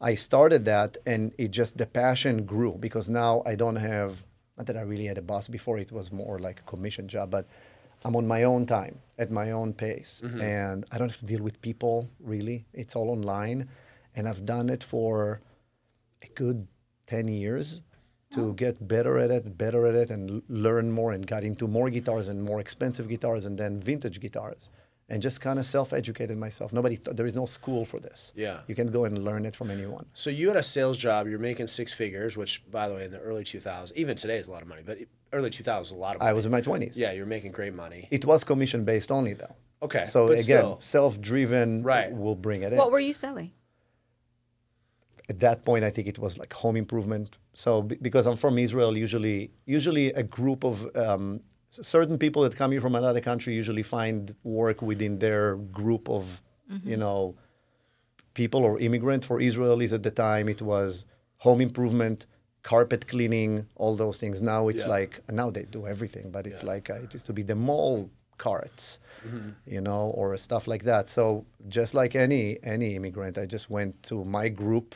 I 0.00 0.14
started 0.14 0.64
that, 0.64 0.96
and 1.04 1.34
it 1.38 1.50
just 1.50 1.76
the 1.76 1.86
passion 1.86 2.46
grew 2.46 2.76
because 2.78 3.08
now 3.08 3.42
I 3.44 3.54
don't 3.54 3.76
have 3.76 4.24
not 4.56 4.66
that 4.66 4.76
I 4.76 4.82
really 4.82 5.06
had 5.06 5.18
a 5.18 5.22
boss 5.22 5.46
before. 5.48 5.78
It 5.78 5.92
was 5.92 6.10
more 6.10 6.38
like 6.38 6.60
a 6.60 6.70
commission 6.70 7.06
job, 7.06 7.30
but 7.30 7.46
I'm 8.04 8.16
on 8.16 8.26
my 8.26 8.44
own 8.44 8.66
time 8.66 8.98
at 9.18 9.30
my 9.30 9.50
own 9.50 9.72
pace, 9.72 10.22
mm-hmm. 10.24 10.40
and 10.40 10.86
I 10.90 10.98
don't 10.98 11.10
have 11.10 11.20
to 11.20 11.26
deal 11.26 11.42
with 11.42 11.60
people 11.60 12.08
really. 12.20 12.64
It's 12.72 12.96
all 12.96 13.10
online, 13.10 13.68
and 14.14 14.26
I've 14.28 14.46
done 14.46 14.68
it 14.70 14.82
for 14.82 15.40
a 16.22 16.28
good 16.28 16.66
10 17.08 17.28
years 17.28 17.80
to 18.30 18.48
oh. 18.48 18.52
get 18.52 18.86
better 18.86 19.18
at 19.18 19.30
it, 19.30 19.56
better 19.56 19.86
at 19.86 19.94
it, 19.94 20.10
and 20.10 20.30
l- 20.30 20.42
learn 20.48 20.92
more 20.92 21.12
and 21.12 21.26
got 21.26 21.42
into 21.44 21.66
more 21.66 21.88
guitars 21.90 22.28
and 22.28 22.42
more 22.42 22.60
expensive 22.60 23.08
guitars 23.08 23.44
and 23.44 23.58
then 23.58 23.80
vintage 23.80 24.20
guitars 24.20 24.68
and 25.08 25.22
just 25.22 25.40
kind 25.40 25.58
of 25.58 25.64
self-educated 25.64 26.36
myself. 26.36 26.72
Nobody, 26.72 26.98
there 27.10 27.26
is 27.26 27.34
no 27.34 27.46
school 27.46 27.86
for 27.86 27.98
this. 27.98 28.32
Yeah. 28.36 28.60
You 28.66 28.74
can 28.74 28.90
go 28.90 29.04
and 29.04 29.24
learn 29.24 29.46
it 29.46 29.56
from 29.56 29.70
anyone. 29.70 30.04
So 30.12 30.28
you 30.28 30.48
had 30.48 30.58
a 30.58 30.62
sales 30.62 30.98
job. 30.98 31.26
You're 31.26 31.38
making 31.38 31.68
six 31.68 31.94
figures, 31.94 32.36
which, 32.36 32.62
by 32.70 32.88
the 32.88 32.94
way, 32.94 33.04
in 33.06 33.10
the 33.10 33.20
early 33.20 33.44
2000s, 33.44 33.92
even 33.94 34.16
today 34.16 34.36
is 34.36 34.48
a 34.48 34.50
lot 34.50 34.60
of 34.60 34.68
money, 34.68 34.82
but 34.84 34.98
early 35.32 35.48
2000s 35.50 35.80
is 35.80 35.90
a 35.92 35.94
lot 35.94 36.14
of 36.16 36.20
money. 36.20 36.30
I 36.30 36.34
was 36.34 36.44
in 36.44 36.52
my 36.52 36.60
20s. 36.60 36.92
Yeah, 36.96 37.12
you're 37.12 37.24
making 37.24 37.52
great 37.52 37.74
money. 37.74 38.06
It 38.10 38.26
was 38.26 38.44
commission 38.44 38.84
based 38.84 39.10
only 39.10 39.32
though. 39.32 39.56
Okay, 39.80 40.04
So 40.06 40.28
again, 40.28 40.42
still. 40.42 40.78
self-driven 40.82 41.84
Right. 41.84 42.12
will 42.12 42.34
bring 42.34 42.62
it 42.62 42.72
in. 42.72 42.78
What 42.78 42.90
were 42.90 42.98
you 43.00 43.12
selling? 43.12 43.52
At 45.38 45.42
that 45.48 45.64
point, 45.64 45.84
I 45.84 45.90
think 45.90 46.06
it 46.08 46.18
was 46.18 46.36
like 46.42 46.52
home 46.52 46.76
improvement. 46.84 47.26
So 47.54 47.82
be- 47.82 47.98
because 48.08 48.26
I'm 48.26 48.36
from 48.44 48.58
Israel, 48.66 48.92
usually 49.06 49.38
usually 49.78 50.06
a 50.12 50.24
group 50.38 50.60
of 50.64 50.74
um, 51.06 51.24
certain 51.70 52.16
people 52.24 52.40
that 52.44 52.54
come 52.56 52.70
here 52.74 52.80
from 52.86 52.94
another 53.02 53.20
country 53.30 53.52
usually 53.62 53.84
find 53.98 54.34
work 54.42 54.78
within 54.90 55.12
their 55.24 55.44
group 55.80 56.04
of 56.18 56.24
you 56.92 56.98
know 57.04 57.20
people 58.40 58.60
or 58.68 58.72
immigrant. 58.88 59.24
For 59.30 59.36
Israelis 59.50 59.92
at 59.98 60.02
the 60.08 60.10
time, 60.28 60.46
it 60.54 60.60
was 60.72 60.90
home 61.46 61.60
improvement, 61.68 62.18
carpet 62.62 63.02
cleaning, 63.12 63.50
all 63.80 63.94
those 64.04 64.16
things. 64.22 64.36
Now 64.54 64.62
it's 64.70 64.84
Yeah. 64.86 64.96
like 64.96 65.12
now 65.40 65.48
they 65.56 65.64
do 65.78 65.82
everything, 65.94 66.26
but 66.36 66.42
it's 66.50 66.62
Yeah. 66.62 66.72
like 66.74 66.86
uh, 66.94 67.04
it 67.04 67.10
used 67.16 67.26
to 67.30 67.34
be 67.40 67.44
the 67.52 67.58
mall 67.68 67.94
carts, 68.46 68.84
you 69.74 69.80
know, 69.88 70.02
or 70.18 70.26
stuff 70.48 70.64
like 70.72 70.84
that. 70.92 71.04
So 71.16 71.24
just 71.78 71.92
like 72.00 72.12
any 72.26 72.44
any 72.76 72.88
immigrant, 72.98 73.34
I 73.42 73.46
just 73.56 73.66
went 73.76 73.92
to 74.10 74.16
my 74.38 74.46
group 74.62 74.88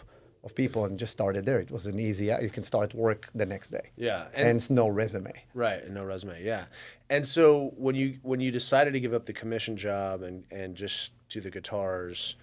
of 0.44 0.54
people 0.54 0.84
and 0.84 0.98
just 0.98 1.12
started 1.12 1.44
there. 1.46 1.60
It 1.60 1.70
was 1.70 1.86
an 1.86 1.98
easy. 2.00 2.26
You 2.26 2.50
can 2.50 2.64
start 2.64 2.94
work 2.94 3.28
the 3.34 3.46
next 3.46 3.70
day. 3.70 3.90
Yeah, 3.96 4.26
and- 4.34 4.46
Hence, 4.46 4.70
no 4.70 4.88
resume. 4.88 5.32
Right, 5.54 5.82
and 5.84 5.94
no 5.94 6.04
resume. 6.04 6.42
Yeah, 6.42 6.64
and 7.10 7.26
so 7.26 7.72
when 7.76 7.94
you 7.94 8.18
when 8.22 8.40
you 8.40 8.50
decided 8.50 8.92
to 8.94 9.00
give 9.00 9.14
up 9.14 9.24
the 9.26 9.32
commission 9.32 9.76
job 9.76 10.22
and 10.22 10.44
and 10.50 10.74
just 10.74 11.12
do 11.28 11.40
the 11.40 11.50
guitars, 11.50 12.36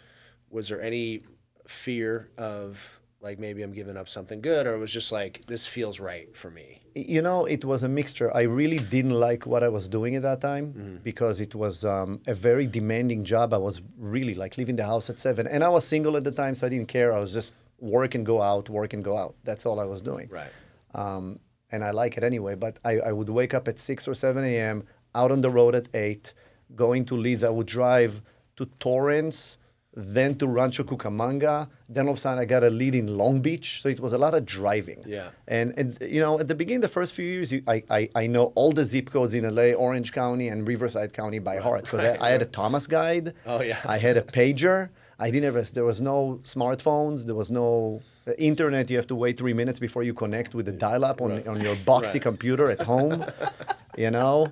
was 0.50 0.70
there 0.70 0.82
any 0.82 1.24
fear 1.68 2.30
of 2.38 3.00
like 3.22 3.38
maybe 3.38 3.62
I'm 3.64 3.74
giving 3.74 3.98
up 3.98 4.08
something 4.08 4.40
good, 4.42 4.66
or 4.66 4.74
it 4.76 4.78
was 4.80 4.94
just 4.94 5.12
like 5.12 5.46
this 5.48 5.66
feels 5.68 6.00
right 6.00 6.34
for 6.36 6.50
me? 6.50 6.82
You 6.96 7.22
know, 7.22 7.46
it 7.46 7.66
was 7.66 7.84
a 7.84 7.90
mixture. 7.90 8.36
I 8.36 8.44
really 8.44 8.78
didn't 8.80 9.12
like 9.12 9.46
what 9.46 9.62
I 9.62 9.68
was 9.70 9.88
doing 9.90 10.16
at 10.16 10.22
that 10.24 10.40
time 10.42 11.02
because 11.04 11.40
it 11.42 11.54
was 11.54 11.84
um, 11.86 12.22
a 12.28 12.34
very 12.34 12.66
demanding 12.66 13.26
job. 13.26 13.54
I 13.54 13.58
was 13.58 13.82
really 13.98 14.34
like 14.36 14.58
leaving 14.58 14.78
the 14.78 14.86
house 14.86 15.10
at 15.10 15.20
seven, 15.20 15.48
and 15.48 15.64
I 15.66 15.70
was 15.70 15.86
single 15.86 16.16
at 16.16 16.24
the 16.24 16.32
time, 16.32 16.56
so 16.56 16.66
I 16.66 16.70
didn't 16.70 16.88
care. 16.88 17.12
I 17.14 17.20
was 17.20 17.34
just 17.34 17.54
work 17.82 18.16
and 18.16 18.26
go 18.26 18.42
out, 18.42 18.70
work 18.70 18.94
and 18.94 19.04
go 19.04 19.18
out. 19.18 19.36
That's 19.44 19.66
all 19.66 19.80
I 19.80 19.86
was 19.86 20.02
doing. 20.02 20.30
Right. 20.30 20.52
um, 20.94 21.40
and 21.72 21.84
I 21.84 21.92
like 21.92 22.18
it 22.18 22.24
anyway. 22.24 22.56
But 22.56 22.80
I, 22.84 23.00
I 23.00 23.12
would 23.12 23.30
wake 23.30 23.54
up 23.54 23.68
at 23.68 23.78
six 23.78 24.08
or 24.08 24.16
seven 24.16 24.44
a.m. 24.44 24.86
out 25.14 25.32
on 25.32 25.42
the 25.42 25.52
road 25.52 25.76
at 25.76 25.88
eight, 25.94 26.34
going 26.76 27.06
to 27.06 27.16
leads. 27.16 27.44
I 27.44 27.50
would 27.50 27.68
drive 27.68 28.24
to 28.56 28.66
Torrance, 28.80 29.58
then 29.94 30.34
to 30.40 30.48
Rancho 30.48 30.84
Cucamonga. 30.84 31.70
Then 31.88 32.06
all 32.08 32.14
of 32.14 32.18
a 32.18 32.22
sudden 32.22 32.40
I 32.40 32.46
got 32.46 32.64
a 32.64 32.72
lead 32.72 32.96
in 32.96 33.18
Long 33.18 33.40
Beach. 33.40 33.82
So 33.84 33.90
it 33.90 34.00
was 34.00 34.14
a 34.14 34.18
lot 34.18 34.34
of 34.34 34.48
driving. 34.48 35.04
Yeah. 35.06 35.30
And, 35.48 35.74
and 35.78 35.98
you 36.02 36.20
know, 36.22 36.40
at 36.40 36.48
the 36.48 36.56
beginning, 36.56 36.82
the 36.82 36.88
first 36.88 37.14
few 37.14 37.26
years, 37.26 37.52
you, 37.52 37.62
I, 37.68 37.84
I, 37.92 38.10
I 38.16 38.26
know 38.26 38.46
all 38.56 38.72
the 38.72 38.84
zip 38.84 39.12
codes 39.12 39.36
in 39.36 39.44
LA, 39.56 39.74
Orange 39.74 40.12
County, 40.12 40.48
and 40.48 40.68
Riverside 40.68 41.14
County 41.14 41.38
by 41.38 41.58
heart 41.58 41.84
because 41.84 42.00
I, 42.00 42.18
I 42.20 42.30
had 42.32 42.42
a 42.42 42.46
Thomas 42.46 42.88
guide. 42.88 43.36
Oh, 43.46 43.62
yeah. 43.62 43.80
I 43.86 43.98
had 44.00 44.18
a 44.18 44.24
pager. 44.24 44.90
I 45.20 45.30
didn't 45.32 45.54
have. 45.54 45.58
A, 45.58 45.74
there 45.74 45.84
was 45.86 46.00
no 46.00 46.40
smartphones. 46.44 47.26
There 47.26 47.36
was 47.36 47.52
no 47.52 48.00
internet. 48.38 48.90
You 48.90 48.98
have 48.98 49.08
to 49.08 49.16
wait 49.16 49.38
three 49.38 49.54
minutes 49.54 49.80
before 49.80 50.04
you 50.04 50.14
connect 50.14 50.56
with 50.56 50.66
the 50.66 50.72
dial-up 50.72 51.22
on, 51.22 51.46
on 51.48 51.60
your 51.62 51.76
boxy 51.76 52.14
Right. 52.14 52.22
computer 52.22 52.70
at 52.70 52.82
home. 52.82 53.26
you 53.98 54.12
know, 54.12 54.50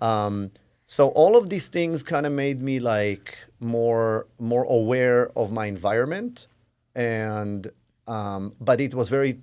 um, 0.00 0.50
so 0.86 1.08
all 1.08 1.36
of 1.36 1.50
these 1.50 1.68
things 1.68 2.02
kind 2.02 2.24
of 2.26 2.32
made 2.32 2.62
me 2.62 2.78
like 2.78 3.36
more 3.60 4.26
more 4.38 4.64
aware 4.64 5.30
of 5.36 5.50
my 5.52 5.66
environment, 5.66 6.46
and 6.94 7.70
um, 8.06 8.54
but 8.60 8.80
it 8.80 8.94
was 8.94 9.08
very 9.08 9.40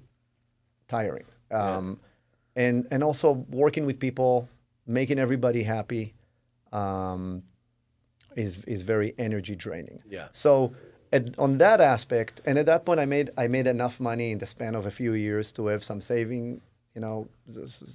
tiring. 0.87 1.25
Um, 1.51 1.99
and 2.55 2.87
and 2.91 3.03
also 3.03 3.31
working 3.49 3.85
with 3.85 3.99
people, 3.99 4.47
making 4.87 5.19
everybody 5.19 5.63
happy. 5.63 6.13
Um, 6.71 7.43
is 8.35 8.63
is 8.65 8.81
very 8.81 9.13
energy 9.17 9.55
draining. 9.55 10.01
Yeah. 10.09 10.27
So 10.33 10.73
at, 11.11 11.37
on 11.37 11.59
that 11.59 11.79
aspect, 11.79 12.41
and 12.45 12.57
at 12.57 12.65
that 12.65 12.85
point, 12.85 12.99
I 12.99 13.05
made 13.05 13.29
I 13.37 13.47
made 13.47 13.67
enough 13.67 13.99
money 13.99 14.31
in 14.31 14.39
the 14.39 14.47
span 14.47 14.75
of 14.75 14.85
a 14.85 14.91
few 14.91 15.13
years 15.13 15.51
to 15.53 15.67
have 15.67 15.83
some 15.83 16.01
saving, 16.01 16.61
you 16.95 17.01
know, 17.01 17.27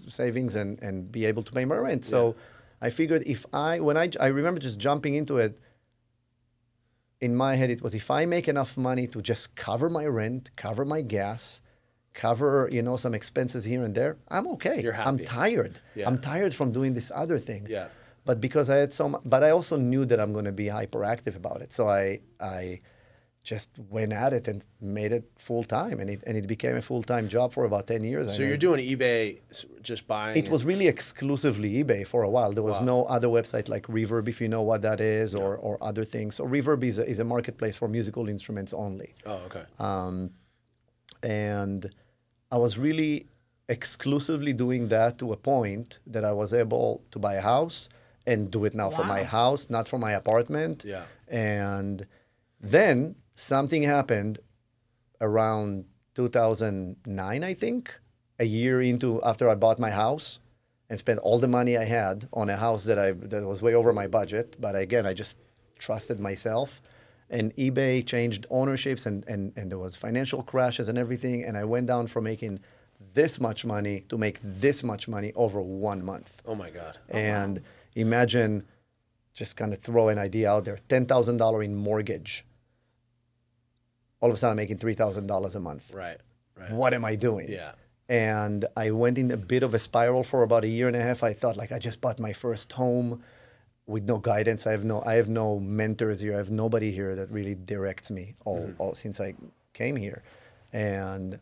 savings 0.09 0.57
and 0.57 0.80
and 0.83 1.11
be 1.11 1.25
able 1.25 1.42
to 1.42 1.52
pay 1.52 1.64
my 1.64 1.76
rent. 1.76 2.04
So 2.04 2.37
I 2.80 2.90
figured 2.90 3.23
if 3.26 3.45
I 3.52 3.80
when 3.80 3.97
I 3.97 4.11
I 4.21 4.28
remember 4.28 4.61
just 4.61 4.78
jumping 4.78 5.14
into 5.14 5.38
it. 5.38 5.59
In 7.21 7.35
my 7.35 7.57
head, 7.57 7.68
it 7.68 7.83
was 7.83 7.95
if 7.95 8.12
I 8.12 8.26
make 8.26 8.47
enough 8.47 8.76
money 8.76 9.09
to 9.09 9.21
just 9.21 9.57
cover 9.57 9.88
my 9.90 10.07
rent, 10.07 10.50
cover 10.54 10.85
my 10.85 11.00
gas, 11.02 11.61
cover 12.14 12.68
you 12.71 12.80
know 12.80 12.97
some 12.97 13.12
expenses 13.12 13.64
here 13.64 13.83
and 13.85 13.92
there, 13.92 14.16
I'm 14.28 14.47
okay. 14.54 14.80
You're 14.80 14.95
I'm 14.95 15.18
tired. 15.18 15.80
Yeah. 15.97 16.07
I'm 16.07 16.18
tired 16.18 16.54
from 16.54 16.71
doing 16.71 16.95
this 16.95 17.11
other 17.12 17.38
thing. 17.40 17.66
Yeah. 17.68 17.88
But 18.29 18.43
because 18.43 18.69
I 18.69 18.77
had 18.83 18.93
so 18.93 19.05
but 19.35 19.43
I 19.43 19.51
also 19.59 19.77
knew 19.91 20.05
that 20.11 20.19
I'm 20.21 20.33
going 20.35 20.45
to 20.45 20.59
be 20.65 20.67
hyperactive 20.67 21.35
about 21.43 21.63
it. 21.65 21.73
So 21.73 21.83
I, 21.89 22.21
I 22.39 22.83
just 23.43 23.71
went 23.97 24.13
at 24.13 24.35
it 24.39 24.45
and 24.49 24.59
made 24.83 25.13
it 25.19 25.25
full 25.39 25.65
time, 25.65 25.97
and 26.01 26.11
it 26.11 26.21
and 26.27 26.37
it 26.37 26.47
became 26.47 26.77
a 26.77 26.83
full 26.91 27.03
time 27.13 27.27
job 27.37 27.55
for 27.55 27.65
about 27.65 27.87
ten 27.87 28.03
years. 28.05 28.29
I 28.29 28.33
So 28.37 28.43
you're 28.43 28.63
doing 28.69 28.81
eBay, 28.93 29.39
just 29.91 30.07
buying. 30.07 30.37
It 30.37 30.51
was 30.51 30.63
really 30.71 30.89
exclusively 30.95 31.71
eBay 31.83 32.07
for 32.13 32.21
a 32.23 32.31
while. 32.37 32.53
There 32.53 32.69
was 32.73 32.81
Wow. 32.81 32.93
no 32.95 32.99
other 33.17 33.29
website 33.29 33.67
like 33.75 33.85
Reverb, 33.97 34.29
if 34.29 34.43
you 34.43 34.49
know 34.55 34.64
what 34.71 34.83
that 34.88 35.01
is, 35.01 35.35
or, 35.35 35.57
or 35.57 35.75
other 35.91 36.05
things. 36.14 36.31
So 36.38 36.43
Reverb 36.55 36.85
is 36.91 36.99
a, 36.99 37.05
is 37.12 37.21
a 37.21 37.25
marketplace 37.35 37.77
for 37.81 37.88
musical 37.88 38.29
instruments 38.29 38.73
only. 38.75 39.11
Oh, 39.25 39.41
okay. 39.47 39.64
Um, 39.79 40.17
and 41.23 41.81
I 42.53 42.59
was 42.59 42.77
really 42.77 43.14
exclusively 43.71 44.53
doing 44.53 44.88
that 44.88 45.17
to 45.21 45.33
a 45.33 45.38
point 45.55 45.99
that 46.14 46.25
I 46.31 46.33
was 46.33 46.51
able 46.53 46.88
to 47.12 47.19
buy 47.19 47.37
a 47.37 47.47
house 47.55 47.88
and 48.29 48.51
do 48.51 48.64
it 48.67 48.75
now 48.75 48.91
for 48.91 49.05
my 49.05 49.23
house, 49.38 49.71
not 49.71 49.88
for 49.88 49.99
my 49.99 50.12
apartment. 50.12 50.85
Yeah. 50.85 51.05
And 51.29 52.07
then 52.61 53.17
something 53.35 53.83
happened 53.83 54.38
around 55.21 55.87
2009, 56.14 57.45
I 57.45 57.55
think, 57.55 57.83
a 58.38 58.45
year 58.45 58.83
into 58.83 59.23
after 59.23 59.49
I 59.49 59.55
bought 59.55 59.79
my 59.79 59.91
house 59.91 60.38
and 60.91 60.99
spent 60.99 61.19
all 61.21 61.38
the 61.38 61.49
money 61.49 61.77
I 61.77 61.85
had 61.85 62.29
on 62.33 62.51
a 62.51 62.57
house 62.57 62.85
that 62.85 62.99
I 62.99 63.12
that 63.12 63.43
was 63.47 63.62
way 63.62 63.75
over 63.75 63.93
my 63.93 64.07
budget. 64.07 64.57
But 64.61 64.77
again, 64.77 65.07
I 65.07 65.14
just 65.14 65.37
trusted 65.79 66.21
myself. 66.21 66.83
And 67.31 67.55
eBay 67.57 68.07
changed 68.07 68.47
ownerships 68.49 69.05
and, 69.05 69.23
and, 69.29 69.53
and 69.57 69.71
there 69.71 69.79
was 69.79 69.95
financial 69.97 70.43
crashes 70.43 70.88
and 70.88 70.97
everything. 70.97 71.45
And 71.45 71.59
I 71.59 71.64
went 71.64 71.87
down 71.87 72.07
from 72.07 72.25
making 72.25 72.61
this 73.14 73.38
much 73.38 73.64
money 73.64 74.05
to 74.09 74.17
make 74.17 74.38
this 74.43 74.83
much 74.83 75.09
money 75.09 75.33
over 75.35 75.61
one 75.61 76.03
month. 76.03 76.43
Oh 76.47 76.55
my 76.55 76.71
God. 76.71 76.99
And 77.11 77.59
oh, 77.59 77.62
imagine 78.01 78.67
just 79.35 79.57
kind 79.57 79.73
of 79.73 79.81
throw 79.81 80.09
an 80.09 80.19
idea 80.19 80.51
out 80.51 80.65
there 80.65 80.79
$10,000 80.89 81.65
in 81.65 81.75
mortgage. 81.75 82.45
All 84.21 84.31
of 84.31 84.35
a 84.35 84.39
sudden, 84.39 84.53
I'm 84.53 84.57
making 84.57 84.79
$3,000 84.79 85.55
a 85.55 85.61
month. 85.61 85.93
Right. 85.95 86.19
Right. 86.57 86.73
What 86.73 86.93
am 86.93 87.05
I 87.05 87.15
doing? 87.15 87.49
Yeah. 87.49 87.73
And 88.09 88.65
I 88.77 88.91
went 88.91 89.19
in 89.19 89.31
a 89.31 89.37
bit 89.37 89.63
of 89.63 89.75
a 89.75 89.79
spiral 89.79 90.25
for 90.25 90.43
about 90.43 90.65
a 90.65 90.69
year 90.69 90.89
and 90.89 90.97
a 90.97 91.01
half. 91.01 91.23
I 91.23 91.35
thought, 91.35 91.57
like, 91.57 91.71
I 91.71 91.79
just 91.79 92.01
bought 92.01 92.19
my 92.19 92.33
first 92.33 92.73
home 92.73 93.23
with 93.87 94.05
no 94.05 94.19
guidance. 94.19 94.67
I 94.67 94.73
have 94.73 94.85
no, 94.85 95.03
I 95.07 95.15
have 95.15 95.29
no 95.29 95.61
mentors 95.61 96.21
here. 96.21 96.35
I 96.35 96.39
have 96.39 96.51
nobody 96.51 96.91
here 96.91 97.15
that 97.15 97.31
really 97.31 97.55
directs 97.55 98.11
me 98.11 98.35
all, 98.45 98.61
Mm-hmm. 98.61 98.81
all 98.83 98.95
since 98.95 99.21
I 99.21 99.35
came 99.73 99.95
here. 99.95 100.23
And 100.73 101.39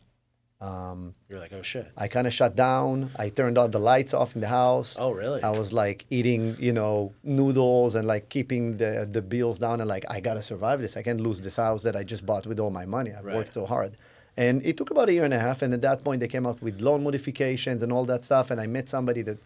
um, 0.59 1.13
You're 1.29 1.39
like, 1.39 1.53
oh 1.53 1.61
shit. 1.61 1.91
I 1.95 2.07
kind 2.07 2.25
of 2.25 2.33
shut 2.33 2.55
down. 2.55 3.11
I 3.15 3.29
turned 3.29 3.57
all 3.59 3.67
the 3.67 3.79
lights 3.79 4.13
off 4.13 4.33
in 4.35 4.41
the 4.41 4.47
house. 4.47 4.95
Oh, 4.99 5.11
really? 5.11 5.43
I 5.43 5.51
was 5.51 5.71
like 5.71 6.05
eating, 6.09 6.55
you 6.59 6.73
know, 6.73 7.13
noodles 7.23 7.93
and 7.95 8.07
like 8.07 8.29
keeping 8.29 8.77
the 8.77 9.07
the 9.11 9.21
bills 9.21 9.59
down 9.59 9.81
and 9.81 9.87
like 9.87 10.05
I 10.09 10.19
gotta 10.19 10.41
survive 10.41 10.81
this. 10.81 10.97
I 10.97 11.03
can't 11.03 11.21
lose 11.21 11.39
this 11.41 11.57
house 11.57 11.83
that 11.83 11.95
I 11.95 12.03
just 12.03 12.25
bought 12.25 12.45
with 12.47 12.59
all 12.59 12.71
my 12.71 12.85
money. 12.85 13.11
I've 13.13 13.23
Right. 13.25 13.35
worked 13.35 13.53
so 13.53 13.65
hard. 13.65 13.93
And 14.35 14.63
it 14.65 14.77
took 14.77 14.89
about 14.91 15.09
a 15.09 15.13
year 15.13 15.25
and 15.25 15.33
a 15.33 15.39
half. 15.39 15.61
And 15.63 15.73
at 15.73 15.81
that 15.81 16.03
point, 16.03 16.19
they 16.21 16.27
came 16.27 16.45
out 16.45 16.61
with 16.61 16.79
loan 16.81 17.03
modifications 17.03 17.81
and 17.83 17.91
all 17.91 18.05
that 18.05 18.23
stuff. 18.25 18.51
And 18.51 18.61
I 18.61 18.67
met 18.67 18.87
somebody 18.87 19.23
that, 19.23 19.37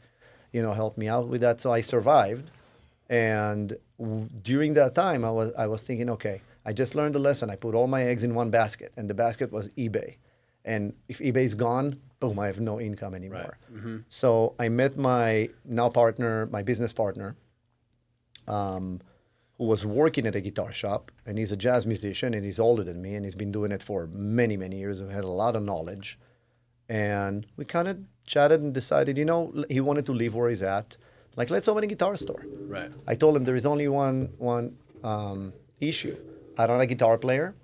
you 0.52 0.62
know, 0.62 0.74
helped 0.74 0.98
me 0.98 1.08
out 1.08 1.28
with 1.30 1.42
that. 1.42 1.62
So 1.62 1.72
I 1.72 1.80
survived. 1.82 2.52
And 3.10 3.78
w- 4.00 4.30
during 4.44 4.74
that 4.76 4.96
time, 4.96 5.26
I 5.26 5.32
was 5.32 5.52
I 5.58 5.68
was 5.68 5.82
thinking, 5.84 6.10
okay, 6.12 6.42
I 6.66 6.72
just 6.74 6.96
learned 6.96 7.16
a 7.16 7.20
lesson. 7.20 7.50
I 7.50 7.56
put 7.56 7.76
all 7.76 7.88
my 7.88 8.04
eggs 8.04 8.24
in 8.24 8.34
one 8.36 8.50
basket, 8.50 8.92
and 8.98 9.10
the 9.10 9.14
basket 9.14 9.52
was 9.52 9.68
eBay. 9.70 10.16
And 10.64 10.94
if 11.08 11.20
eBay's 11.20 11.56
gone, 11.56 12.00
boom, 12.20 12.38
I 12.40 12.48
have 12.48 12.60
no 12.60 12.80
income 12.80 13.14
anymore. 13.16 13.58
So 14.10 14.54
I 14.60 14.70
met 14.70 14.98
my 14.98 15.50
now 15.66 15.90
partner, 15.90 16.48
my 16.52 16.62
business 16.62 16.94
partner, 16.94 17.36
um, 18.48 19.02
who 19.58 19.66
was 19.66 19.86
working 19.86 20.28
at 20.28 20.36
a 20.36 20.42
guitar 20.42 20.72
shop, 20.74 21.12
and 21.26 21.38
he's 21.38 21.52
a 21.52 21.58
jazz 21.58 21.86
musician, 21.86 22.34
and 22.34 22.46
he's 22.46 22.60
older 22.60 22.84
than 22.84 23.02
me, 23.02 23.16
and 23.16 23.26
he's 23.26 23.36
been 23.36 23.52
doing 23.52 23.72
it 23.72 23.82
for 23.84 24.08
many, 24.12 24.56
many 24.58 24.78
years. 24.78 25.00
He 25.00 25.08
had 25.08 25.24
a 25.24 25.28
lot 25.28 25.56
of 25.56 25.64
knowledge, 25.64 26.20
and 26.90 27.46
we 27.58 27.66
kind 27.66 27.88
of 27.88 27.98
chatted 28.26 28.62
and 28.62 28.74
decided, 28.74 29.18
you 29.18 29.26
know, 29.26 29.64
he 29.70 29.80
wanted 29.80 30.06
to 30.08 30.14
leave 30.14 30.34
where 30.36 30.50
he's 30.50 30.64
at. 30.64 30.98
Like, 31.36 31.50
let's 31.50 31.68
open 31.68 31.84
a 31.84 31.88
guitar 31.88 32.18
store. 32.18 32.46
Right. 32.68 32.92
I 33.08 33.16
told 33.16 33.36
him 33.36 33.46
there 33.46 33.56
is 33.56 33.66
only 33.66 33.88
one 33.88 34.34
one 34.38 34.78
um, 35.04 35.54
issue. 35.80 36.18
I'm 36.58 36.68
not 36.68 36.82
a 36.82 36.86
guitar 36.86 37.18
player. 37.18 37.56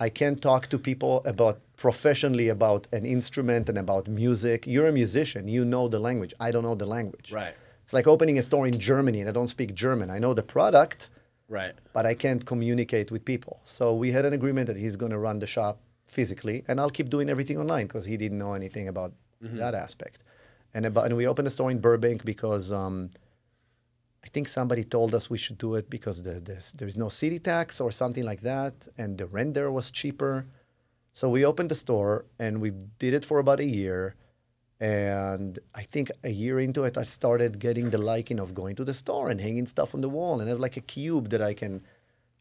I 0.00 0.08
can't 0.08 0.40
talk 0.40 0.68
to 0.68 0.78
people 0.78 1.22
about 1.26 1.60
professionally 1.76 2.48
about 2.48 2.86
an 2.92 3.04
instrument 3.04 3.68
and 3.68 3.76
about 3.78 4.08
music. 4.08 4.66
You're 4.66 4.88
a 4.88 4.92
musician. 4.92 5.46
You 5.46 5.64
know 5.64 5.88
the 5.88 6.00
language. 6.00 6.32
I 6.40 6.50
don't 6.50 6.62
know 6.62 6.74
the 6.74 6.86
language. 6.86 7.30
Right. 7.30 7.54
It's 7.84 7.92
like 7.92 8.06
opening 8.06 8.38
a 8.38 8.42
store 8.42 8.66
in 8.66 8.78
Germany 8.78 9.20
and 9.20 9.28
I 9.28 9.32
don't 9.32 9.48
speak 9.48 9.74
German. 9.74 10.08
I 10.10 10.18
know 10.18 10.32
the 10.32 10.42
product, 10.42 11.10
Right. 11.48 11.74
but 11.92 12.06
I 12.06 12.14
can't 12.14 12.46
communicate 12.46 13.10
with 13.10 13.24
people. 13.24 13.60
So 13.64 13.94
we 13.94 14.10
had 14.12 14.24
an 14.24 14.32
agreement 14.32 14.66
that 14.68 14.76
he's 14.76 14.96
going 14.96 15.12
to 15.12 15.18
run 15.18 15.38
the 15.38 15.46
shop 15.46 15.80
physically, 16.06 16.64
and 16.66 16.80
I'll 16.80 16.90
keep 16.98 17.08
doing 17.10 17.28
everything 17.28 17.58
online 17.58 17.86
because 17.86 18.04
he 18.04 18.16
didn't 18.16 18.38
know 18.38 18.54
anything 18.54 18.88
about 18.88 19.12
that 19.42 19.74
aspect. 19.74 20.18
And 20.74 20.86
about, 20.86 21.06
and 21.06 21.16
we 21.16 21.26
opened 21.26 21.46
a 21.48 21.50
store 21.50 21.70
in 21.70 21.78
Burbank 21.80 22.24
because 22.24 22.72
um, 22.72 23.10
I 24.24 24.28
think 24.28 24.48
somebody 24.48 24.84
told 24.84 25.14
us 25.14 25.30
we 25.30 25.38
should 25.38 25.58
do 25.58 25.74
it 25.76 25.88
because 25.88 26.22
the, 26.22 26.34
the, 26.40 26.72
there's 26.76 26.96
no 26.96 27.08
city 27.08 27.38
tax 27.38 27.80
or 27.80 27.90
something 27.90 28.24
like 28.24 28.42
that, 28.42 28.74
and 28.98 29.16
the 29.18 29.26
rent 29.26 29.54
there 29.54 29.70
was 29.70 29.90
cheaper. 29.90 30.46
So 31.12 31.28
we 31.28 31.44
opened 31.44 31.70
the 31.70 31.74
store 31.74 32.26
and 32.38 32.60
we 32.60 32.70
did 32.98 33.14
it 33.14 33.24
for 33.24 33.38
about 33.38 33.60
a 33.60 33.64
year. 33.64 34.14
And 34.78 35.58
I 35.74 35.82
think 35.82 36.10
a 36.24 36.30
year 36.30 36.60
into 36.60 36.84
it, 36.84 36.96
I 36.96 37.04
started 37.04 37.58
getting 37.58 37.90
the 37.90 37.98
liking 37.98 38.38
of 38.38 38.54
going 38.54 38.76
to 38.76 38.84
the 38.84 38.94
store 38.94 39.28
and 39.30 39.40
hanging 39.40 39.66
stuff 39.66 39.94
on 39.94 40.00
the 40.00 40.08
wall 40.08 40.40
and 40.40 40.48
have 40.48 40.60
like 40.60 40.76
a 40.76 40.80
cube 40.80 41.30
that 41.30 41.42
I 41.42 41.52
can, 41.52 41.82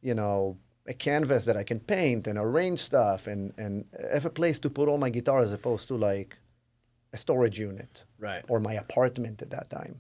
you 0.02 0.14
know, 0.14 0.58
a 0.88 0.94
canvas 0.94 1.46
that 1.46 1.58
I 1.58 1.64
can 1.64 1.80
paint 1.80 2.28
and 2.28 2.38
arrange 2.38 2.80
stuff 2.80 3.28
and, 3.28 3.54
and 3.58 3.86
have 4.12 4.26
a 4.26 4.30
place 4.30 4.60
to 4.60 4.70
put 4.70 4.88
all 4.88 4.98
my 4.98 5.10
guitar 5.10 5.40
as 5.40 5.52
opposed 5.52 5.88
to 5.90 5.96
like 5.98 6.38
a 7.12 7.18
storage 7.18 7.60
unit 7.60 8.06
Right. 8.20 8.46
or 8.48 8.60
my 8.60 8.74
apartment 8.74 9.42
at 9.42 9.50
that 9.50 9.70
time. 9.70 10.00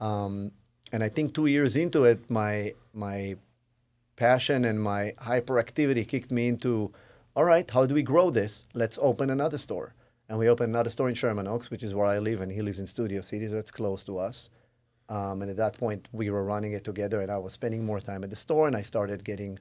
Um, 0.00 0.50
and 0.92 1.02
I 1.02 1.08
think 1.08 1.34
two 1.34 1.46
years 1.46 1.74
into 1.76 2.04
it, 2.04 2.30
my 2.30 2.74
my 2.92 3.36
passion 4.16 4.64
and 4.64 4.80
my 4.80 5.14
hyperactivity 5.18 6.06
kicked 6.06 6.30
me 6.30 6.46
into, 6.46 6.92
all 7.34 7.44
right, 7.44 7.68
how 7.68 7.86
do 7.86 7.94
we 7.94 8.02
grow 8.02 8.30
this? 8.30 8.66
Let's 8.74 8.98
open 9.00 9.30
another 9.30 9.58
store. 9.58 9.94
And 10.28 10.38
we 10.38 10.48
opened 10.48 10.70
another 10.70 10.90
store 10.90 11.08
in 11.08 11.14
Sherman 11.14 11.48
Oaks, 11.48 11.70
which 11.70 11.82
is 11.82 11.94
where 11.94 12.06
I 12.06 12.18
live, 12.18 12.40
and 12.40 12.52
he 12.52 12.62
lives 12.62 12.78
in 12.78 12.86
Studio 12.86 13.20
City, 13.20 13.48
so 13.48 13.56
it's 13.56 13.70
close 13.70 14.02
to 14.04 14.18
us. 14.18 14.48
Um, 15.08 15.42
and 15.42 15.50
at 15.50 15.56
that 15.56 15.76
point, 15.76 16.08
we 16.12 16.30
were 16.30 16.44
running 16.44 16.72
it 16.72 16.84
together, 16.84 17.20
and 17.20 17.30
I 17.30 17.38
was 17.38 17.52
spending 17.52 17.84
more 17.84 18.00
time 18.00 18.22
at 18.24 18.30
the 18.30 18.36
store, 18.36 18.66
and 18.66 18.76
I 18.76 18.82
started 18.82 19.24
getting 19.24 19.58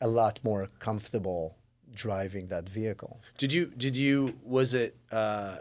a 0.00 0.08
lot 0.08 0.40
more 0.42 0.68
comfortable 0.80 1.56
driving 1.94 2.48
that 2.48 2.68
vehicle. 2.68 3.20
Did 3.38 3.52
you 3.52 3.66
did 3.66 3.96
you 3.96 4.36
was 4.42 4.74
it 4.74 4.96
uh, 5.10 5.58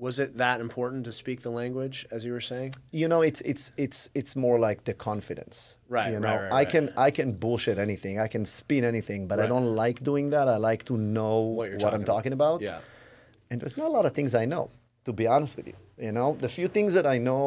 was 0.00 0.18
it 0.18 0.38
that 0.38 0.60
important 0.60 1.04
to 1.04 1.12
speak 1.12 1.42
the 1.42 1.50
language 1.50 2.06
as 2.10 2.24
you 2.24 2.32
were 2.32 2.40
saying? 2.52 2.74
you 2.90 3.06
know 3.12 3.20
it's 3.22 3.40
it's 3.52 3.64
it's 3.76 4.08
it's 4.14 4.34
more 4.34 4.58
like 4.58 4.78
the 4.84 4.94
confidence. 4.94 5.76
Right, 5.88 6.12
you 6.12 6.20
know 6.20 6.28
right, 6.28 6.42
right, 6.42 6.52
i 6.52 6.62
right. 6.62 6.70
can 6.74 6.84
i 7.06 7.10
can 7.18 7.28
bullshit 7.44 7.78
anything. 7.78 8.14
I 8.26 8.28
can 8.34 8.44
spin 8.58 8.84
anything 8.94 9.20
but 9.30 9.36
i 9.44 9.46
don't 9.52 9.70
like 9.84 9.98
doing 10.10 10.26
that. 10.34 10.46
I 10.48 10.56
like 10.70 10.82
to 10.90 10.94
know 10.96 11.36
What 11.40 11.70
what, 11.82 11.94
i'm 11.94 12.04
talking 12.04 12.06
talking 12.14 12.32
about. 12.40 12.58
Yeah. 12.60 12.80
and 13.50 13.56
there's 13.60 13.76
not 13.82 13.88
a 13.92 13.94
lot 13.98 14.04
of 14.08 14.12
things 14.18 14.34
i 14.34 14.44
know 14.52 14.64
to 15.06 15.12
be 15.12 15.26
honest 15.34 15.52
with 15.58 15.68
you 15.72 15.78
you 16.06 16.12
know? 16.16 16.28
The 16.44 16.48
few 16.58 16.68
things 16.76 16.90
that 16.98 17.06
i 17.14 17.18
know 17.28 17.44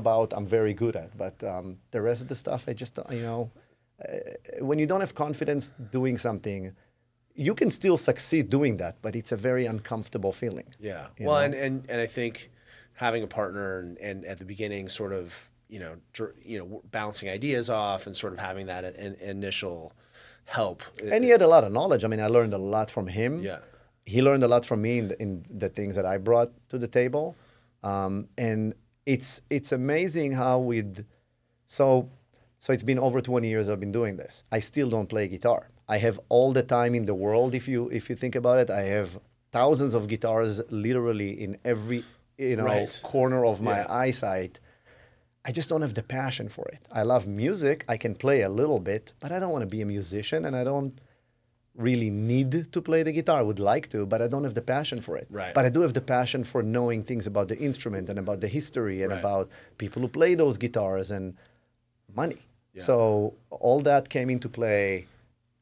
about 0.00 0.28
i'm 0.36 0.48
very 0.58 0.74
good 0.82 0.94
at 1.02 1.10
but 1.24 1.36
um, 1.52 1.66
the 1.94 2.00
rest 2.08 2.20
of 2.24 2.28
the 2.32 2.38
stuff 2.44 2.60
i 2.70 2.72
just 2.82 2.94
you 3.18 3.24
know 3.28 3.42
uh, 4.04 4.64
when 4.68 4.78
you 4.78 4.86
don't 4.90 5.00
have 5.06 5.14
confidence 5.14 5.64
doing 5.98 6.16
something 6.28 6.60
you 7.46 7.54
can 7.54 7.70
still 7.70 7.96
succeed 7.96 8.44
doing 8.50 8.76
that 8.82 8.94
but 9.00 9.12
it's 9.14 9.32
a 9.32 9.36
very 9.48 9.64
uncomfortable 9.74 10.32
feeling 10.32 10.68
Yeah. 10.80 11.06
Well, 11.20 11.36
know? 11.36 11.44
and, 11.46 11.54
and 11.54 11.74
and 11.90 12.00
I 12.00 12.06
think 12.06 12.50
having 12.94 13.22
a 13.22 13.26
partner 13.40 13.78
and, 13.78 13.96
and 13.98 14.24
at 14.32 14.38
the 14.38 14.44
beginning, 14.44 14.88
sort 14.88 15.12
of 15.20 15.26
you 15.68 15.80
know 15.82 15.94
dr- 16.16 16.36
you 16.50 16.58
know 16.58 16.82
bouncing 16.90 17.28
ideas 17.38 17.70
off 17.70 18.06
and 18.06 18.16
sort 18.16 18.32
of 18.34 18.38
having 18.40 18.66
that 18.66 18.82
in, 18.96 19.14
initial 19.36 19.92
help. 20.44 20.82
and 21.14 21.22
he 21.24 21.30
had 21.30 21.42
a 21.42 21.50
lot 21.54 21.62
of 21.64 21.70
knowledge. 21.72 22.02
I 22.04 22.08
mean, 22.08 22.20
I 22.20 22.26
learned 22.26 22.54
a 22.54 22.62
lot 22.76 22.90
from 22.90 23.06
him. 23.06 23.32
Yeah. 23.42 23.60
He 24.04 24.22
learned 24.28 24.42
a 24.42 24.48
lot 24.48 24.64
from 24.64 24.80
me 24.80 24.98
in 24.98 25.08
the, 25.08 25.16
in 25.24 25.44
the 25.50 25.68
things 25.68 25.94
that 25.94 26.06
I 26.06 26.16
brought 26.18 26.50
to 26.70 26.78
the 26.78 26.88
table, 26.88 27.36
um, 27.82 28.28
and 28.36 28.74
it's 29.14 29.30
it's 29.56 29.70
amazing 29.72 30.32
how 30.32 30.58
we'd 30.58 31.04
so 31.66 32.08
so 32.58 32.72
it's 32.72 32.82
been 32.82 32.98
over 32.98 33.20
20 33.20 33.48
years 33.48 33.68
I've 33.68 33.80
been 33.86 33.92
doing 33.92 34.16
this. 34.16 34.42
I 34.50 34.60
still 34.60 34.88
don't 34.88 35.08
play 35.08 35.28
guitar. 35.28 35.70
I 35.88 35.98
have 35.98 36.20
all 36.28 36.52
the 36.52 36.62
time 36.62 36.94
in 36.94 37.04
the 37.06 37.14
world. 37.14 37.54
If 37.54 37.66
you 37.68 37.88
if 37.88 38.10
you 38.10 38.16
think 38.16 38.34
about 38.34 38.58
it, 38.58 38.70
I 38.70 38.82
have 38.96 39.18
thousands 39.52 39.94
of 39.94 40.06
guitars 40.08 40.60
literally 40.70 41.30
in 41.44 41.56
every 41.64 42.04
you 42.36 42.56
know 42.56 42.64
Right. 42.64 43.00
corner 43.02 43.44
of 43.46 43.60
my 43.62 43.78
Yeah. 43.80 43.86
eyesight. 44.04 44.60
I 45.48 45.50
just 45.52 45.68
don't 45.70 45.80
have 45.86 45.94
the 45.94 46.02
passion 46.20 46.48
for 46.56 46.66
it. 46.68 46.82
I 46.92 47.02
love 47.12 47.26
music. 47.26 47.84
I 47.88 47.96
can 47.96 48.14
play 48.14 48.42
a 48.42 48.50
little 48.50 48.80
bit, 48.80 49.04
but 49.22 49.32
I 49.32 49.38
don't 49.40 49.50
want 49.56 49.62
to 49.62 49.72
be 49.76 49.80
a 49.80 49.86
musician 49.86 50.44
and 50.44 50.54
I 50.54 50.64
don't 50.64 50.94
really 51.74 52.10
need 52.10 52.50
to 52.74 52.80
play 52.82 53.02
the 53.04 53.12
guitar. 53.12 53.38
I 53.38 53.42
would 53.50 53.60
like 53.60 53.88
to, 53.94 54.04
but 54.04 54.20
I 54.20 54.26
don't 54.26 54.44
have 54.44 54.54
the 54.54 54.66
passion 54.76 55.00
for 55.00 55.16
it. 55.16 55.26
Right. 55.30 55.54
But 55.54 55.64
I 55.64 55.70
do 55.70 55.80
have 55.82 55.94
the 55.94 56.00
passion 56.16 56.42
for 56.44 56.60
knowing 56.62 57.02
things 57.04 57.24
about 57.26 57.46
the 57.48 57.56
instrument 57.58 58.10
and 58.10 58.18
about 58.18 58.40
the 58.40 58.48
history 58.48 59.02
and 59.04 59.10
Right. 59.12 59.20
about 59.20 59.48
people 59.78 60.02
who 60.02 60.08
play 60.08 60.34
those 60.34 60.56
guitars 60.58 61.10
and 61.16 61.34
money. 62.22 62.40
Yeah. 62.74 62.82
So 62.82 63.34
all 63.50 63.80
that 63.90 64.08
came 64.16 64.28
into 64.28 64.48
play 64.48 65.06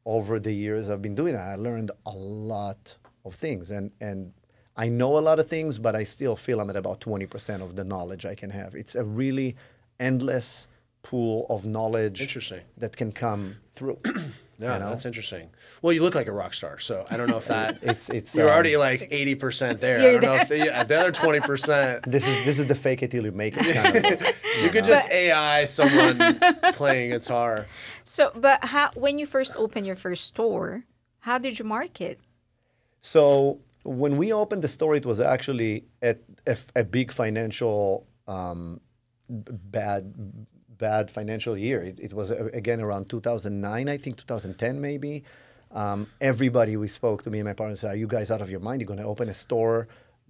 over 0.06 0.40
the 0.40 0.52
years 0.52 0.88
I've 0.88 1.02
been 1.02 1.14
doing 1.14 1.34
it. 1.34 1.38
I 1.38 1.56
learned 1.56 1.90
a 2.06 2.12
lot 2.12 2.94
of 3.26 3.34
things 3.34 3.70
and 3.70 3.90
and 4.00 4.32
I 4.78 4.88
know 4.88 5.18
a 5.18 5.20
lot 5.20 5.38
of 5.38 5.48
things, 5.48 5.78
but 5.78 5.96
I 5.96 6.04
still 6.04 6.36
feel 6.36 6.60
I'm 6.60 6.68
at 6.68 6.76
about 6.76 7.00
20% 7.00 7.62
of 7.62 7.76
the 7.76 7.84
knowledge 7.84 8.26
I 8.26 8.34
can 8.34 8.50
have. 8.50 8.74
It's 8.74 8.94
a 8.94 9.04
really 9.04 9.56
endless 9.98 10.68
pool 11.10 11.46
of 11.48 11.64
knowledge 11.64 12.20
Interesting. 12.20 12.62
that 12.78 12.96
can 12.96 13.12
come 13.12 13.56
through. 13.76 13.98
Yeah, 14.58 14.72
you 14.72 14.80
know? 14.80 14.88
that's 14.88 15.04
interesting. 15.04 15.50
Well, 15.82 15.92
you 15.92 16.00
look 16.00 16.14
like 16.14 16.28
a 16.28 16.32
rock 16.32 16.54
star, 16.54 16.78
so 16.78 17.04
I 17.10 17.18
don't 17.18 17.28
know 17.28 17.36
if 17.36 17.48
that 17.48 17.72
It's- 17.92 18.08
it's, 18.08 18.34
you're 18.34 18.48
um, 18.48 18.54
already 18.54 18.78
like 18.78 19.08
eighty 19.10 19.34
percent 19.34 19.82
there. 19.82 19.98
I 19.98 20.02
You're 20.02 20.12
don't 20.18 20.30
know 20.30 20.40
if 20.44 20.48
the, 20.48 20.56
yeah, 20.56 20.82
the 20.82 20.96
other 20.98 21.12
twenty 21.12 21.40
percent. 21.40 22.10
this 22.10 22.24
is 22.26 22.36
this 22.46 22.58
is 22.58 22.64
the 22.64 22.74
fake 22.74 23.02
it 23.04 23.10
till 23.10 23.22
you 23.26 23.32
make 23.32 23.54
it 23.58 23.74
kind 23.76 23.96
of. 23.96 24.34
You 24.62 24.70
could 24.70 24.84
just 24.94 25.06
AI 25.10 25.66
someone 25.66 26.40
playing 26.80 27.10
guitar. 27.10 27.66
So, 28.04 28.32
but 28.34 28.64
how 28.64 28.86
when 28.94 29.18
you 29.20 29.26
first 29.26 29.52
opened 29.58 29.84
your 29.86 29.96
first 30.06 30.24
store, 30.24 30.84
how 31.26 31.36
did 31.36 31.58
you 31.58 31.66
market? 31.66 32.18
So 33.02 33.60
when 33.84 34.16
we 34.16 34.32
opened 34.32 34.62
the 34.64 34.72
store, 34.78 34.96
it 34.96 35.04
was 35.04 35.20
actually 35.20 35.84
at 36.00 36.16
a, 36.46 36.56
a 36.74 36.84
big 36.98 37.12
financial 37.12 38.06
um, 38.26 38.80
bad 39.28 40.02
bad 40.78 41.10
financial 41.10 41.56
year. 41.56 41.82
It, 41.82 41.98
it 42.00 42.12
was 42.12 42.30
uh, 42.30 42.50
again 42.52 42.80
around 42.80 43.08
2009, 43.08 43.88
I 43.88 43.96
think 43.96 44.16
2010 44.16 44.80
maybe. 44.80 45.24
Um, 45.72 46.06
everybody 46.20 46.76
we 46.76 46.88
spoke 46.88 47.22
to 47.24 47.30
me 47.30 47.38
and 47.38 47.46
my 47.46 47.52
partner 47.52 47.76
said, 47.76 47.92
"Are 47.92 47.96
you 47.96 48.06
guys 48.06 48.30
out 48.30 48.40
of 48.40 48.50
your 48.50 48.60
mind? 48.60 48.80
You're 48.80 48.86
going 48.86 49.00
to 49.00 49.04
open 49.04 49.28
a 49.28 49.34
store 49.34 49.88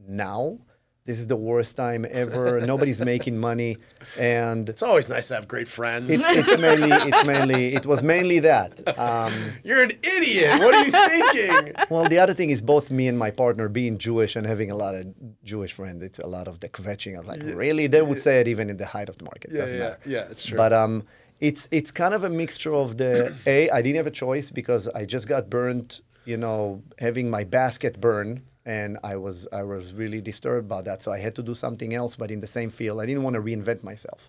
now? 0.08 0.58
This 1.06 1.18
is 1.18 1.26
the 1.28 1.36
worst 1.36 1.76
time 1.76 2.04
ever. 2.10 2.60
Nobody's 2.60 3.00
making 3.00 3.38
money." 3.38 3.78
And 4.18 4.68
It's 4.68 4.82
always 4.82 5.08
nice 5.08 5.28
to 5.28 5.34
have 5.36 5.46
great 5.48 5.68
friends. 5.68 6.10
it's, 6.10 6.24
it's 6.28 6.60
mainly 6.60 6.90
it's 7.10 7.24
mainly 7.26 7.74
it 7.74 7.86
was 7.86 8.02
mainly 8.02 8.38
that. 8.40 8.72
Um, 8.98 9.32
You're 9.64 9.82
an 9.84 9.92
idiot. 10.16 10.58
What 10.60 10.74
are 10.74 10.84
you 10.84 10.92
thinking? 11.10 11.74
well, 11.90 12.08
the 12.08 12.18
other 12.18 12.34
thing 12.34 12.50
is 12.50 12.60
both 12.60 12.90
me 12.90 13.08
and 13.08 13.18
my 13.18 13.30
partner 13.30 13.68
being 13.68 13.98
Jewish 13.98 14.36
and 14.36 14.44
having 14.46 14.70
a 14.70 14.76
lot 14.76 14.94
of 14.94 15.06
Jewish 15.44 15.72
friends. 15.72 16.02
It's 16.02 16.18
a 16.18 16.26
lot 16.26 16.46
of 16.48 16.60
the 16.60 16.68
kvetching. 16.68 17.18
I'm 17.18 17.26
like, 17.26 17.42
really? 17.42 17.86
They 17.86 18.02
would 18.02 18.20
say 18.20 18.40
it 18.40 18.48
even 18.48 18.68
in 18.70 18.76
the 18.76 18.86
height 18.86 19.08
of 19.08 19.16
the 19.18 19.24
market. 19.24 19.50
Yeah, 19.52 19.60
Doesn't 19.60 19.76
yeah, 19.78 19.82
matter. 19.82 19.98
yeah, 20.06 20.30
it's 20.32 20.44
true. 20.44 20.56
But 20.56 20.72
um, 20.72 21.04
it's 21.40 21.68
it's 21.70 21.90
kind 21.90 22.14
of 22.14 22.24
a 22.24 22.30
mixture 22.30 22.74
of 22.74 22.96
the 22.96 23.34
a. 23.46 23.70
I 23.70 23.80
didn't 23.82 23.96
have 23.96 24.06
a 24.06 24.18
choice 24.24 24.50
because 24.50 24.88
I 24.88 25.04
just 25.04 25.26
got 25.28 25.48
burned. 25.50 26.00
You 26.24 26.36
know, 26.36 26.82
having 26.98 27.30
my 27.30 27.44
basket 27.44 28.00
burn, 28.00 28.42
and 28.66 28.98
I 29.04 29.16
was 29.16 29.46
I 29.52 29.62
was 29.62 29.94
really 29.94 30.20
disturbed 30.20 30.66
about 30.66 30.84
that. 30.84 31.02
So 31.02 31.12
I 31.12 31.18
had 31.18 31.34
to 31.36 31.42
do 31.42 31.54
something 31.54 31.94
else, 31.94 32.16
but 32.16 32.30
in 32.30 32.40
the 32.40 32.48
same 32.48 32.70
field. 32.70 33.00
I 33.00 33.06
didn't 33.06 33.22
want 33.22 33.34
to 33.34 33.40
reinvent 33.40 33.82
myself. 33.84 34.28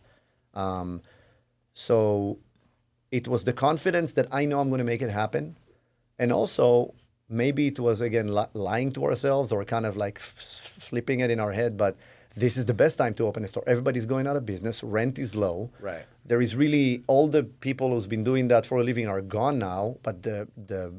Um, 0.53 1.01
so 1.73 2.37
it 3.11 3.27
was 3.27 3.43
the 3.43 3.53
confidence 3.53 4.13
that 4.13 4.27
I 4.31 4.45
know 4.45 4.59
I'm 4.59 4.69
going 4.69 4.79
to 4.79 4.85
make 4.85 5.01
it 5.01 5.09
happen. 5.09 5.57
And 6.19 6.31
also, 6.31 6.93
maybe 7.29 7.67
it 7.67 7.79
was 7.79 7.99
again 7.99 8.33
li- 8.33 8.53
lying 8.53 8.91
to 8.93 9.05
ourselves 9.05 9.51
or 9.51 9.65
kind 9.65 9.85
of 9.85 9.97
like 9.97 10.17
f- 10.19 10.77
flipping 10.79 11.19
it 11.19 11.31
in 11.31 11.39
our 11.39 11.51
head, 11.51 11.75
but 11.75 11.97
this 12.35 12.55
is 12.55 12.65
the 12.65 12.73
best 12.73 12.99
time 12.99 13.15
to 13.15 13.25
open 13.25 13.43
a 13.43 13.47
store. 13.47 13.63
Everybody's 13.65 14.05
going 14.05 14.27
out 14.27 14.35
of 14.35 14.45
business, 14.45 14.83
rent 14.83 15.17
is 15.17 15.35
low. 15.35 15.71
Right. 15.79 16.05
There 16.23 16.41
is 16.41 16.55
really 16.55 17.03
all 17.07 17.27
the 17.27 17.43
people 17.43 17.89
who's 17.89 18.05
been 18.05 18.23
doing 18.23 18.47
that 18.49 18.65
for 18.67 18.77
a 18.77 18.83
living 18.83 19.07
are 19.07 19.21
gone 19.21 19.57
now, 19.57 19.97
but 20.03 20.21
the 20.21 20.47
the 20.55 20.93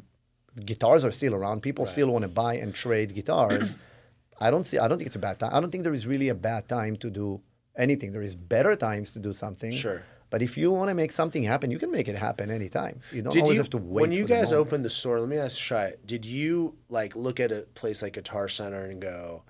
guitars 0.66 1.04
are 1.04 1.10
still 1.12 1.34
around. 1.34 1.62
People 1.62 1.84
Right. 1.84 1.92
still 1.92 2.08
want 2.10 2.22
to 2.22 2.28
buy 2.28 2.54
and 2.54 2.74
trade 2.74 3.14
guitars. 3.14 3.76
I 4.40 4.50
don't 4.50 4.64
see 4.64 4.78
I 4.78 4.86
don't 4.88 4.98
think 4.98 5.06
it's 5.08 5.16
a 5.16 5.20
bad 5.20 5.38
time. 5.38 5.50
I 5.52 5.60
don't 5.60 5.70
think 5.70 5.84
there 5.84 5.94
is 5.94 6.06
really 6.06 6.28
a 6.28 6.34
bad 6.34 6.68
time 6.68 6.96
to 6.96 7.10
do 7.10 7.40
anything. 7.76 8.12
There 8.12 8.22
is 8.22 8.34
better 8.34 8.76
times 8.76 9.10
to 9.12 9.18
do 9.18 9.32
something. 9.32 9.72
Sure. 9.72 10.02
But 10.30 10.42
if 10.42 10.58
you 10.58 10.70
want 10.70 10.90
to 10.90 10.94
make 10.94 11.10
something 11.10 11.42
happen, 11.42 11.70
you 11.70 11.78
can 11.78 11.90
make 11.90 12.06
it 12.06 12.16
happen 12.16 12.50
anytime. 12.50 13.00
You 13.12 13.22
don't 13.22 13.32
Did 13.32 13.42
always 13.42 13.56
you 13.56 13.60
have 13.62 13.70
to 13.70 13.78
wait. 13.78 14.02
when 14.02 14.12
you 14.12 14.24
the 14.24 14.28
guys 14.34 14.50
moment. 14.52 14.66
opened 14.68 14.84
the 14.84 14.90
store? 14.90 15.18
Let 15.20 15.28
me 15.28 15.38
ask 15.38 15.56
Shai. 15.58 15.94
Did 16.04 16.26
you 16.26 16.76
like 16.90 17.16
look 17.16 17.40
at 17.40 17.50
a 17.50 17.62
place 17.74 18.02
like 18.02 18.12
Guitar 18.12 18.46
Center 18.46 18.84
and 18.84 19.00
go, 19.00 19.42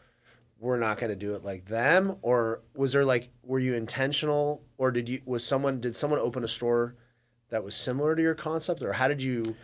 "We're 0.61 0.79
not 0.79 0.99
going 0.99 1.11
to 1.11 1.17
do 1.17 1.35
it 1.35 1.43
like 1.45 1.67
them," 1.67 2.17
or 2.23 2.63
was 2.75 2.93
there 2.93 3.05
like 3.05 3.31
were 3.43 3.59
you 3.59 3.75
intentional, 3.75 4.63
or 4.79 4.91
did 4.93 5.09
you 5.09 5.21
was 5.27 5.45
someone 5.45 5.81
did 5.81 5.97
someone 5.97 6.21
open 6.21 6.45
a 6.45 6.49
store 6.49 6.95
that 7.51 7.65
was 7.65 7.75
similar 7.75 8.15
to 8.15 8.23
your 8.23 8.35
concept, 8.37 8.81
or 8.83 8.93
how 8.95 9.09
did 9.09 9.21
you? 9.23 9.57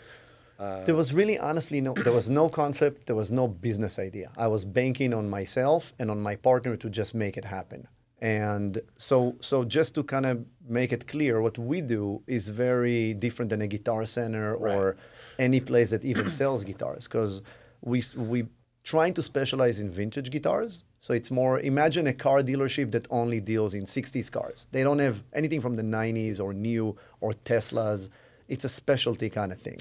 There 0.87 0.95
was 0.95 1.13
really 1.13 1.39
honestly 1.39 1.81
no 1.81 1.93
there 2.07 2.17
was 2.21 2.29
no 2.29 2.49
concept, 2.49 3.07
there 3.07 3.17
was 3.23 3.31
no 3.31 3.49
business 3.49 3.99
idea. 3.99 4.29
I 4.37 4.49
was 4.55 4.65
banking 4.65 5.13
on 5.15 5.29
myself 5.39 5.93
and 5.99 6.11
on 6.11 6.21
my 6.21 6.37
partner 6.37 6.77
to 6.77 6.89
just 6.91 7.15
make 7.15 7.37
it 7.37 7.45
happen. 7.45 7.89
And 8.21 8.81
so 8.97 9.37
so 9.41 9.65
just 9.65 9.95
to 9.97 10.03
kind 10.03 10.27
of 10.27 10.45
make 10.79 10.93
it 10.93 11.07
clear, 11.07 11.41
what 11.41 11.59
we 11.59 11.81
do 11.81 12.23
is 12.27 12.49
very 12.49 13.15
different 13.15 13.49
than 13.51 13.61
a 13.63 13.67
guitar 13.67 14.07
center 14.07 14.55
or 14.55 14.97
any 15.39 15.61
place 15.61 15.91
that 15.91 16.05
even 16.05 16.31
sells 16.41 16.65
guitars 16.65 17.05
because 17.05 17.43
we 17.83 18.03
we 18.17 18.47
trying 18.83 19.15
to 19.15 19.23
specialize 19.23 19.81
in 19.81 19.91
vintage 19.91 20.31
guitars. 20.31 20.85
So 21.01 21.13
it's 21.13 21.31
more 21.31 21.61
imagine 21.61 22.07
a 22.07 22.15
car 22.15 22.43
dealership 22.43 22.93
that 22.93 23.07
only 23.11 23.41
deals 23.41 23.75
in 23.75 23.85
60s 23.85 24.31
cars. 24.31 24.69
They 24.73 24.83
don't 24.83 25.01
have 25.01 25.23
anything 25.33 25.61
from 25.61 25.77
the 25.77 25.83
90s 25.83 26.41
or 26.41 26.53
new 26.53 26.97
or 27.21 27.33
Teslas. 27.33 28.09
It's 28.49 28.65
a 28.65 28.69
specialty 28.69 29.31
kind 29.31 29.53
of 29.53 29.61
thing. 29.61 29.79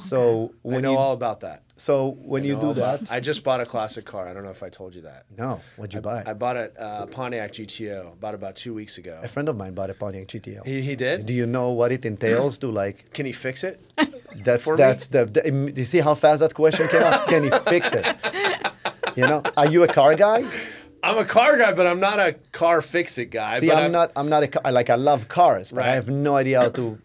So 0.00 0.52
I 0.54 0.68
when 0.68 0.82
know 0.82 0.92
you 0.92 0.98
all 0.98 1.12
about 1.12 1.40
that. 1.40 1.62
so 1.76 2.16
when 2.22 2.42
I 2.42 2.46
you 2.46 2.54
do 2.56 2.70
about- 2.70 3.00
that, 3.00 3.12
I 3.12 3.20
just 3.20 3.44
bought 3.44 3.60
a 3.60 3.66
classic 3.66 4.04
car. 4.04 4.28
I 4.28 4.32
don't 4.34 4.44
know 4.44 4.50
if 4.50 4.62
I 4.62 4.68
told 4.68 4.94
you 4.94 5.02
that. 5.02 5.26
no, 5.36 5.60
what'd 5.76 5.94
you 5.94 6.00
buy? 6.00 6.22
I 6.26 6.32
bought 6.34 6.56
a 6.56 6.66
uh, 6.80 7.06
Pontiac 7.06 7.52
GTO. 7.52 8.18
Bought 8.20 8.34
about 8.34 8.56
two 8.56 8.74
weeks 8.74 8.98
ago. 8.98 9.20
a 9.22 9.28
friend 9.28 9.48
of 9.48 9.56
mine 9.56 9.74
bought 9.74 9.90
a 9.90 9.94
Pontiac 9.94 10.26
GTO. 10.28 10.66
He, 10.66 10.82
he 10.82 10.96
did. 10.96 11.26
Do 11.26 11.32
you 11.32 11.46
know 11.46 11.70
what 11.70 11.92
it 11.92 12.04
entails 12.04 12.58
to 12.58 12.68
like? 12.70 13.10
Can 13.16 13.26
he 13.26 13.32
fix 13.32 13.62
it? 13.64 13.80
That's 14.44 14.64
that's 14.76 15.08
the, 15.08 15.24
the. 15.26 15.42
Do 15.42 15.80
you 15.80 15.84
see 15.84 15.98
how 15.98 16.14
fast 16.14 16.38
that 16.40 16.54
question 16.54 16.86
came 16.88 17.02
out? 17.02 17.26
Can 17.28 17.42
he 17.44 17.50
fix 17.68 17.92
it? 17.92 18.06
You 19.16 19.26
know, 19.26 19.42
are 19.56 19.66
you 19.70 19.82
a 19.82 19.88
car 19.88 20.14
guy? 20.14 20.48
I'm 21.02 21.18
a 21.18 21.24
car 21.24 21.56
guy, 21.58 21.72
but 21.72 21.86
I'm 21.86 21.98
not 21.98 22.18
a 22.20 22.34
car 22.52 22.80
fix 22.80 23.18
it 23.18 23.26
guy. 23.26 23.58
See, 23.58 23.68
but 23.68 23.76
I'm, 23.76 23.90
not. 23.92 24.12
I'm 24.16 24.28
not 24.28 24.42
a 24.44 24.48
car. 24.48 24.70
Like 24.70 24.88
I 24.88 24.94
love 24.94 25.28
cars, 25.28 25.72
but 25.72 25.84
I 25.84 25.94
have 25.94 26.08
no 26.08 26.36
idea 26.36 26.60
how 26.60 26.68
to 26.70 26.98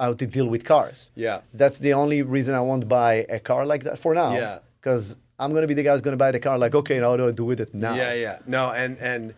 how 0.00 0.14
to 0.14 0.26
deal 0.26 0.48
with 0.48 0.64
cars. 0.64 1.10
Yeah. 1.14 1.42
That's 1.52 1.78
the 1.78 1.92
only 1.92 2.22
reason 2.22 2.54
I 2.54 2.60
won't 2.62 2.88
buy 2.88 3.26
a 3.28 3.38
car 3.38 3.66
like 3.66 3.84
that 3.84 3.98
for 3.98 4.14
now. 4.14 4.32
Yeah. 4.34 4.58
Because 4.80 5.16
I'm 5.38 5.52
gonna 5.54 5.66
be 5.66 5.74
the 5.74 5.82
guy 5.82 5.92
who's 5.92 6.00
gonna 6.00 6.16
buy 6.16 6.30
the 6.32 6.40
car. 6.40 6.58
Like, 6.58 6.74
okay, 6.74 6.98
now 6.98 7.16
do 7.16 7.28
I 7.28 7.32
do 7.32 7.44
with 7.44 7.60
it 7.60 7.74
now? 7.74 7.94
Yeah, 7.94 8.14
yeah. 8.14 8.38
No, 8.46 8.70
and 8.70 8.98
and 8.98 9.34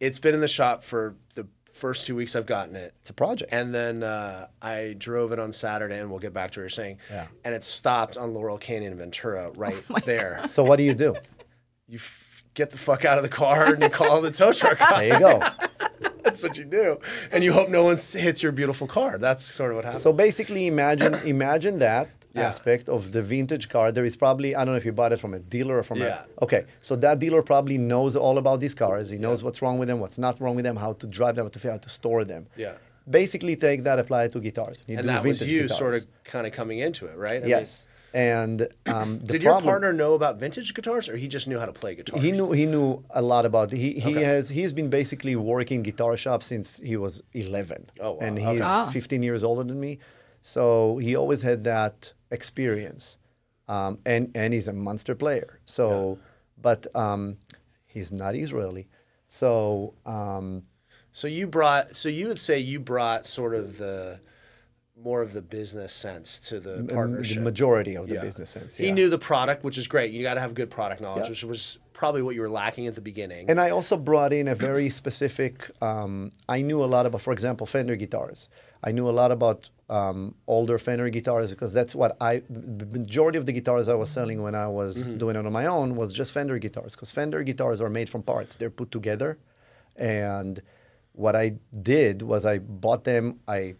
it's 0.00 0.18
been 0.18 0.34
in 0.34 0.40
the 0.40 0.48
shop 0.48 0.82
for 0.84 1.16
the 1.34 1.46
first 1.72 2.06
two 2.06 2.14
weeks 2.14 2.36
I've 2.36 2.46
gotten 2.46 2.76
it. 2.76 2.94
It's 3.00 3.10
a 3.10 3.12
project. 3.12 3.52
And 3.52 3.74
then 3.74 4.02
uh, 4.04 4.46
I 4.62 4.94
drove 4.96 5.32
it 5.32 5.38
on 5.40 5.52
Saturday, 5.52 5.98
and 5.98 6.10
we'll 6.10 6.20
get 6.20 6.32
back 6.32 6.52
to 6.52 6.60
what 6.60 6.62
you're 6.62 6.68
saying. 6.68 6.98
Yeah. 7.10 7.26
And 7.44 7.54
it 7.54 7.64
stopped 7.64 8.16
on 8.16 8.32
Laurel 8.34 8.58
Canyon 8.58 8.96
Ventura 8.96 9.50
right 9.50 9.82
there. 10.04 10.44
so 10.46 10.62
what 10.62 10.76
do 10.76 10.84
you 10.84 10.94
do? 10.94 11.16
You 11.88 11.98
f- 11.98 12.44
get 12.54 12.70
the 12.70 12.78
fuck 12.78 13.04
out 13.04 13.18
of 13.18 13.24
the 13.24 13.28
car 13.28 13.74
and 13.74 13.82
you 13.82 13.88
call 13.88 14.20
the 14.20 14.30
tow 14.30 14.52
truck. 14.52 14.78
There 14.78 15.06
you 15.12 15.18
go. 15.18 15.40
That's 16.24 16.42
what 16.42 16.56
you 16.58 16.64
do, 16.64 16.98
and 17.32 17.44
you 17.44 17.52
hope 17.52 17.68
no 17.68 17.84
one 17.84 17.96
hits 18.26 18.42
your 18.42 18.52
beautiful 18.52 18.86
car. 18.86 19.18
That's 19.18 19.44
sort 19.44 19.70
of 19.70 19.76
what 19.76 19.84
happens. 19.84 20.02
So 20.02 20.12
basically, 20.12 20.66
imagine 20.66 21.14
imagine 21.36 21.78
that 21.88 22.08
Yeah. 22.36 22.48
aspect 22.52 22.88
of 22.88 23.00
the 23.16 23.22
vintage 23.34 23.66
car. 23.74 23.86
There 23.96 24.04
is 24.10 24.16
probably 24.24 24.50
I 24.56 24.60
don't 24.64 24.72
know 24.74 24.80
if 24.84 24.86
you 24.90 24.94
bought 25.00 25.12
it 25.16 25.20
from 25.24 25.34
a 25.34 25.38
dealer 25.54 25.74
or 25.80 25.84
from 25.90 25.98
Yeah. 25.98 26.22
a 26.40 26.44
okay. 26.44 26.62
So 26.88 26.92
that 27.04 27.16
dealer 27.24 27.42
probably 27.52 27.78
knows 27.78 28.12
all 28.24 28.36
about 28.42 28.58
these 28.64 28.74
cars. 28.84 29.04
He 29.14 29.18
knows 29.26 29.38
what's 29.44 29.60
wrong 29.62 29.76
with 29.80 29.88
them, 29.90 29.98
what's 30.04 30.18
not 30.26 30.34
wrong 30.40 30.54
with 30.58 30.64
them, 30.68 30.76
how 30.84 30.92
to 31.02 31.06
drive 31.18 31.34
them, 31.36 31.44
how 31.46 31.50
to 31.56 31.60
how 31.72 31.78
to 31.86 31.90
store 31.98 32.22
them. 32.32 32.42
Yeah. 32.56 32.72
Basically, 33.20 33.54
take 33.68 33.80
that, 33.84 33.96
apply 34.04 34.20
it 34.26 34.32
to 34.32 34.40
guitars. 34.40 34.78
You 34.88 34.96
and 34.98 35.06
do 35.06 35.12
that 35.12 35.22
was 35.22 35.38
vintage 35.40 35.52
you 35.54 35.62
guitars. 35.62 35.78
sort 35.84 35.94
of 35.98 36.02
kind 36.34 36.44
of 36.48 36.52
coming 36.60 36.78
into 36.86 37.02
it, 37.10 37.16
right? 37.26 37.36
I 37.36 37.40
mean, 37.40 37.48
yes. 37.50 37.86
And 38.14 38.68
um, 38.86 39.18
the 39.18 39.32
did 39.34 39.42
your 39.42 39.52
problem- 39.54 39.70
partner 39.72 39.92
know 39.92 40.14
about 40.14 40.38
vintage 40.38 40.72
guitars, 40.72 41.08
or 41.08 41.16
he 41.16 41.26
just 41.26 41.48
knew 41.48 41.58
how 41.58 41.66
to 41.66 41.72
play 41.72 41.96
guitar? 41.96 42.20
He 42.20 42.30
knew 42.30 42.52
he 42.52 42.64
knew 42.64 43.02
a 43.10 43.20
lot 43.20 43.44
about 43.44 43.72
he 43.72 43.94
he 43.94 44.12
Okay. 44.12 44.22
has 44.22 44.48
he's 44.48 44.72
been 44.72 44.88
basically 44.88 45.34
working 45.34 45.82
guitar 45.82 46.16
shop 46.16 46.44
since 46.44 46.78
he 46.78 46.96
was 46.96 47.22
11. 47.32 47.90
Oh, 48.00 48.12
wow. 48.12 48.18
And 48.20 48.38
Okay. 48.38 48.52
he's 48.54 48.62
Ah. 48.62 48.88
15 48.92 49.22
years 49.24 49.42
older 49.42 49.64
than 49.64 49.80
me. 49.80 49.98
So 50.42 50.98
he 50.98 51.16
always 51.16 51.42
had 51.42 51.64
that 51.64 52.12
experience. 52.30 53.18
Um, 53.66 53.98
and 54.06 54.30
and 54.36 54.54
he's 54.54 54.68
a 54.68 54.72
monster 54.72 55.14
player. 55.16 55.58
So 55.64 56.18
but 56.62 56.86
um, 56.94 57.38
he's 57.86 58.12
not 58.12 58.36
Israeli. 58.36 58.86
So 59.26 59.94
um, 60.06 60.62
So 61.12 61.26
you 61.26 61.48
brought. 61.48 61.96
So 61.96 62.08
you 62.08 62.28
would 62.28 62.38
say 62.38 62.58
you 62.60 62.78
brought 62.78 63.26
sort 63.26 63.54
of 63.56 63.78
the 63.78 64.20
more 65.04 65.20
of 65.22 65.32
the 65.34 65.42
business 65.42 65.92
sense 65.92 66.40
to 66.40 66.58
the 66.58 66.82
partnership. 66.92 67.36
the 67.36 67.42
majority 67.42 67.94
of 67.96 68.08
the 68.08 68.14
Yeah. 68.14 68.22
business 68.22 68.50
sense. 68.50 68.74
He 68.76 68.90
knew 68.90 69.08
the 69.10 69.18
product, 69.18 69.62
which 69.62 69.76
is 69.78 69.86
great. 69.86 70.10
You 70.12 70.22
got 70.22 70.34
to 70.34 70.40
have 70.40 70.54
good 70.54 70.70
product 70.70 71.00
knowledge, 71.02 71.24
Yeah. 71.24 71.30
which 71.30 71.44
was 71.44 71.78
probably 71.92 72.22
what 72.22 72.34
you 72.34 72.40
were 72.40 72.48
lacking 72.48 72.86
at 72.86 72.94
the 72.94 73.00
beginning. 73.00 73.48
And 73.50 73.60
I 73.60 73.70
also 73.70 73.96
brought 73.96 74.32
in 74.32 74.48
a 74.48 74.54
very 74.54 74.88
specific. 74.90 75.70
Um, 75.82 76.32
I 76.48 76.62
knew 76.62 76.82
a 76.82 76.86
lot 76.86 77.04
about, 77.06 77.20
for 77.22 77.32
example, 77.32 77.66
Fender 77.66 77.96
guitars. 77.96 78.48
I 78.82 78.90
knew 78.92 79.08
a 79.08 79.12
lot 79.22 79.30
about 79.30 79.68
um, 79.90 80.34
older 80.46 80.78
Fender 80.78 81.10
guitars 81.10 81.50
because 81.50 81.74
that's 81.74 81.94
what 81.94 82.16
I. 82.20 82.42
The 82.48 82.86
majority 82.98 83.36
of 83.36 83.44
the 83.44 83.52
guitars 83.52 83.86
I 83.88 83.94
was 83.94 84.08
selling 84.10 84.42
when 84.42 84.54
I 84.54 84.66
was 84.66 84.94
doing 85.02 85.36
it 85.36 85.44
on 85.44 85.52
my 85.52 85.66
own 85.66 85.94
was 85.94 86.10
just 86.12 86.32
Fender 86.32 86.58
guitars 86.58 86.92
because 86.92 87.10
Fender 87.10 87.42
guitars 87.42 87.82
are 87.82 87.90
made 87.90 88.08
from 88.08 88.22
parts. 88.22 88.56
They're 88.56 88.70
put 88.70 88.90
together, 88.90 89.36
and 89.96 90.62
what 91.12 91.36
I 91.36 91.56
did 91.82 92.22
was 92.22 92.44
I 92.46 92.58
bought 92.58 93.04
them. 93.04 93.40
I 93.46 93.74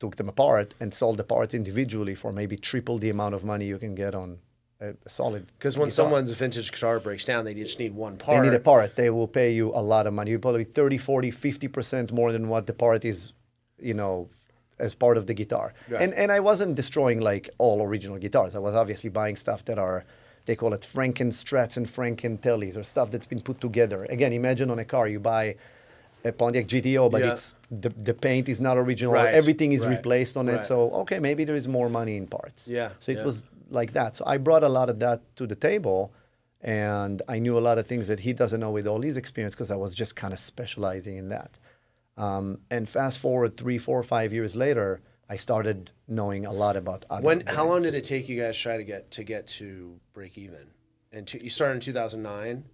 took 0.00 0.16
them 0.16 0.28
apart 0.28 0.74
and 0.80 0.92
sold 0.92 1.18
the 1.18 1.24
parts 1.24 1.54
individually 1.54 2.14
for 2.14 2.32
maybe 2.32 2.56
triple 2.56 2.98
the 2.98 3.10
amount 3.10 3.34
of 3.34 3.44
money 3.44 3.66
you 3.66 3.78
can 3.78 3.94
get 3.94 4.14
on 4.14 4.38
a 4.80 4.94
solid. 5.06 5.46
Because 5.58 5.76
when 5.76 5.88
guitar. 5.88 6.04
someone's 6.04 6.30
vintage 6.32 6.72
guitar 6.72 6.98
breaks 6.98 7.24
down, 7.24 7.44
they 7.44 7.54
just 7.54 7.78
need 7.78 7.94
one 7.94 8.16
part. 8.16 8.42
They 8.42 8.48
need 8.48 8.56
a 8.56 8.60
part. 8.60 8.96
They 8.96 9.10
will 9.10 9.28
pay 9.28 9.52
you 9.52 9.70
a 9.74 9.82
lot 9.82 10.06
of 10.06 10.14
money. 10.14 10.30
You 10.30 10.38
probably 10.38 10.64
30, 10.64 10.98
40, 10.98 11.30
50% 11.30 12.12
more 12.12 12.32
than 12.32 12.48
what 12.48 12.66
the 12.66 12.72
part 12.72 13.04
is, 13.04 13.34
you 13.78 13.94
know, 13.94 14.30
as 14.78 14.94
part 14.94 15.18
of 15.18 15.26
the 15.26 15.34
guitar. 15.34 15.74
Right. 15.88 16.00
And 16.00 16.14
and 16.14 16.32
I 16.32 16.40
wasn't 16.40 16.74
destroying 16.74 17.20
like 17.20 17.50
all 17.58 17.82
original 17.82 18.16
guitars. 18.16 18.54
I 18.54 18.58
was 18.58 18.74
obviously 18.74 19.10
buying 19.10 19.36
stuff 19.36 19.64
that 19.66 19.78
are 19.78 20.06
they 20.46 20.56
call 20.56 20.72
it 20.72 20.80
Franken 20.80 21.28
Strats 21.28 21.76
and 21.76 21.86
Franken 21.86 22.40
Tellys 22.40 22.76
or 22.76 22.82
stuff 22.82 23.10
that's 23.10 23.26
been 23.26 23.42
put 23.42 23.60
together. 23.60 24.06
Again, 24.06 24.32
imagine 24.32 24.70
on 24.70 24.78
a 24.78 24.84
car 24.84 25.06
you 25.06 25.20
buy 25.20 25.56
a 26.24 26.32
Pontiac 26.32 26.66
GTO, 26.66 27.10
but 27.10 27.22
Yeah. 27.22 27.32
it's 27.32 27.54
the, 27.70 27.88
the 27.90 28.14
paint 28.14 28.48
is 28.48 28.60
not 28.60 28.76
original. 28.78 29.12
Right, 29.14 29.34
Everything 29.34 29.72
is 29.72 29.86
right, 29.86 29.96
replaced 29.96 30.36
on 30.36 30.46
right. 30.46 30.56
it. 30.60 30.64
So 30.64 30.90
okay, 31.02 31.18
maybe 31.18 31.44
there 31.44 31.56
is 31.56 31.66
more 31.68 31.88
money 31.88 32.16
in 32.16 32.26
parts. 32.26 32.68
Yeah, 32.68 32.90
So 33.00 33.12
it 33.12 33.18
yeah. 33.18 33.24
was 33.24 33.44
like 33.70 33.92
that. 33.92 34.16
So 34.16 34.24
I 34.26 34.36
brought 34.38 34.62
a 34.64 34.68
lot 34.68 34.88
of 34.90 34.98
that 35.00 35.20
to 35.36 35.46
the 35.46 35.54
table, 35.56 36.12
and 36.62 37.22
I 37.28 37.38
knew 37.38 37.56
a 37.58 37.60
lot 37.68 37.78
of 37.78 37.86
things 37.86 38.08
that 38.08 38.20
he 38.20 38.32
doesn't 38.32 38.60
know 38.60 38.70
with 38.70 38.86
all 38.86 39.00
his 39.00 39.16
experience 39.16 39.54
because 39.54 39.70
I 39.70 39.76
was 39.76 39.94
just 39.94 40.16
kind 40.16 40.32
of 40.32 40.38
specializing 40.40 41.16
in 41.16 41.28
that. 41.30 41.58
Um, 42.16 42.58
and 42.70 42.88
fast 42.88 43.18
forward 43.18 43.56
three, 43.56 43.78
four, 43.78 44.02
five 44.02 44.32
years 44.32 44.54
later, 44.54 45.00
I 45.28 45.36
started 45.36 45.92
knowing 46.08 46.44
a 46.44 46.52
lot 46.52 46.76
about 46.76 47.06
other. 47.08 47.22
When? 47.22 47.46
How 47.46 47.66
long 47.66 47.82
did 47.82 47.94
it 47.94 48.04
take 48.04 48.28
you 48.28 48.38
guys 48.40 48.58
try 48.58 48.76
to 48.76 48.84
get 48.84 49.10
to 49.12 49.24
get 49.24 49.46
to 49.58 49.98
break 50.12 50.36
even? 50.36 50.66
And 51.12 51.26
to, 51.28 51.42
you 51.42 51.48
started 51.48 51.74
in 51.76 51.80
2009. 51.80 52.64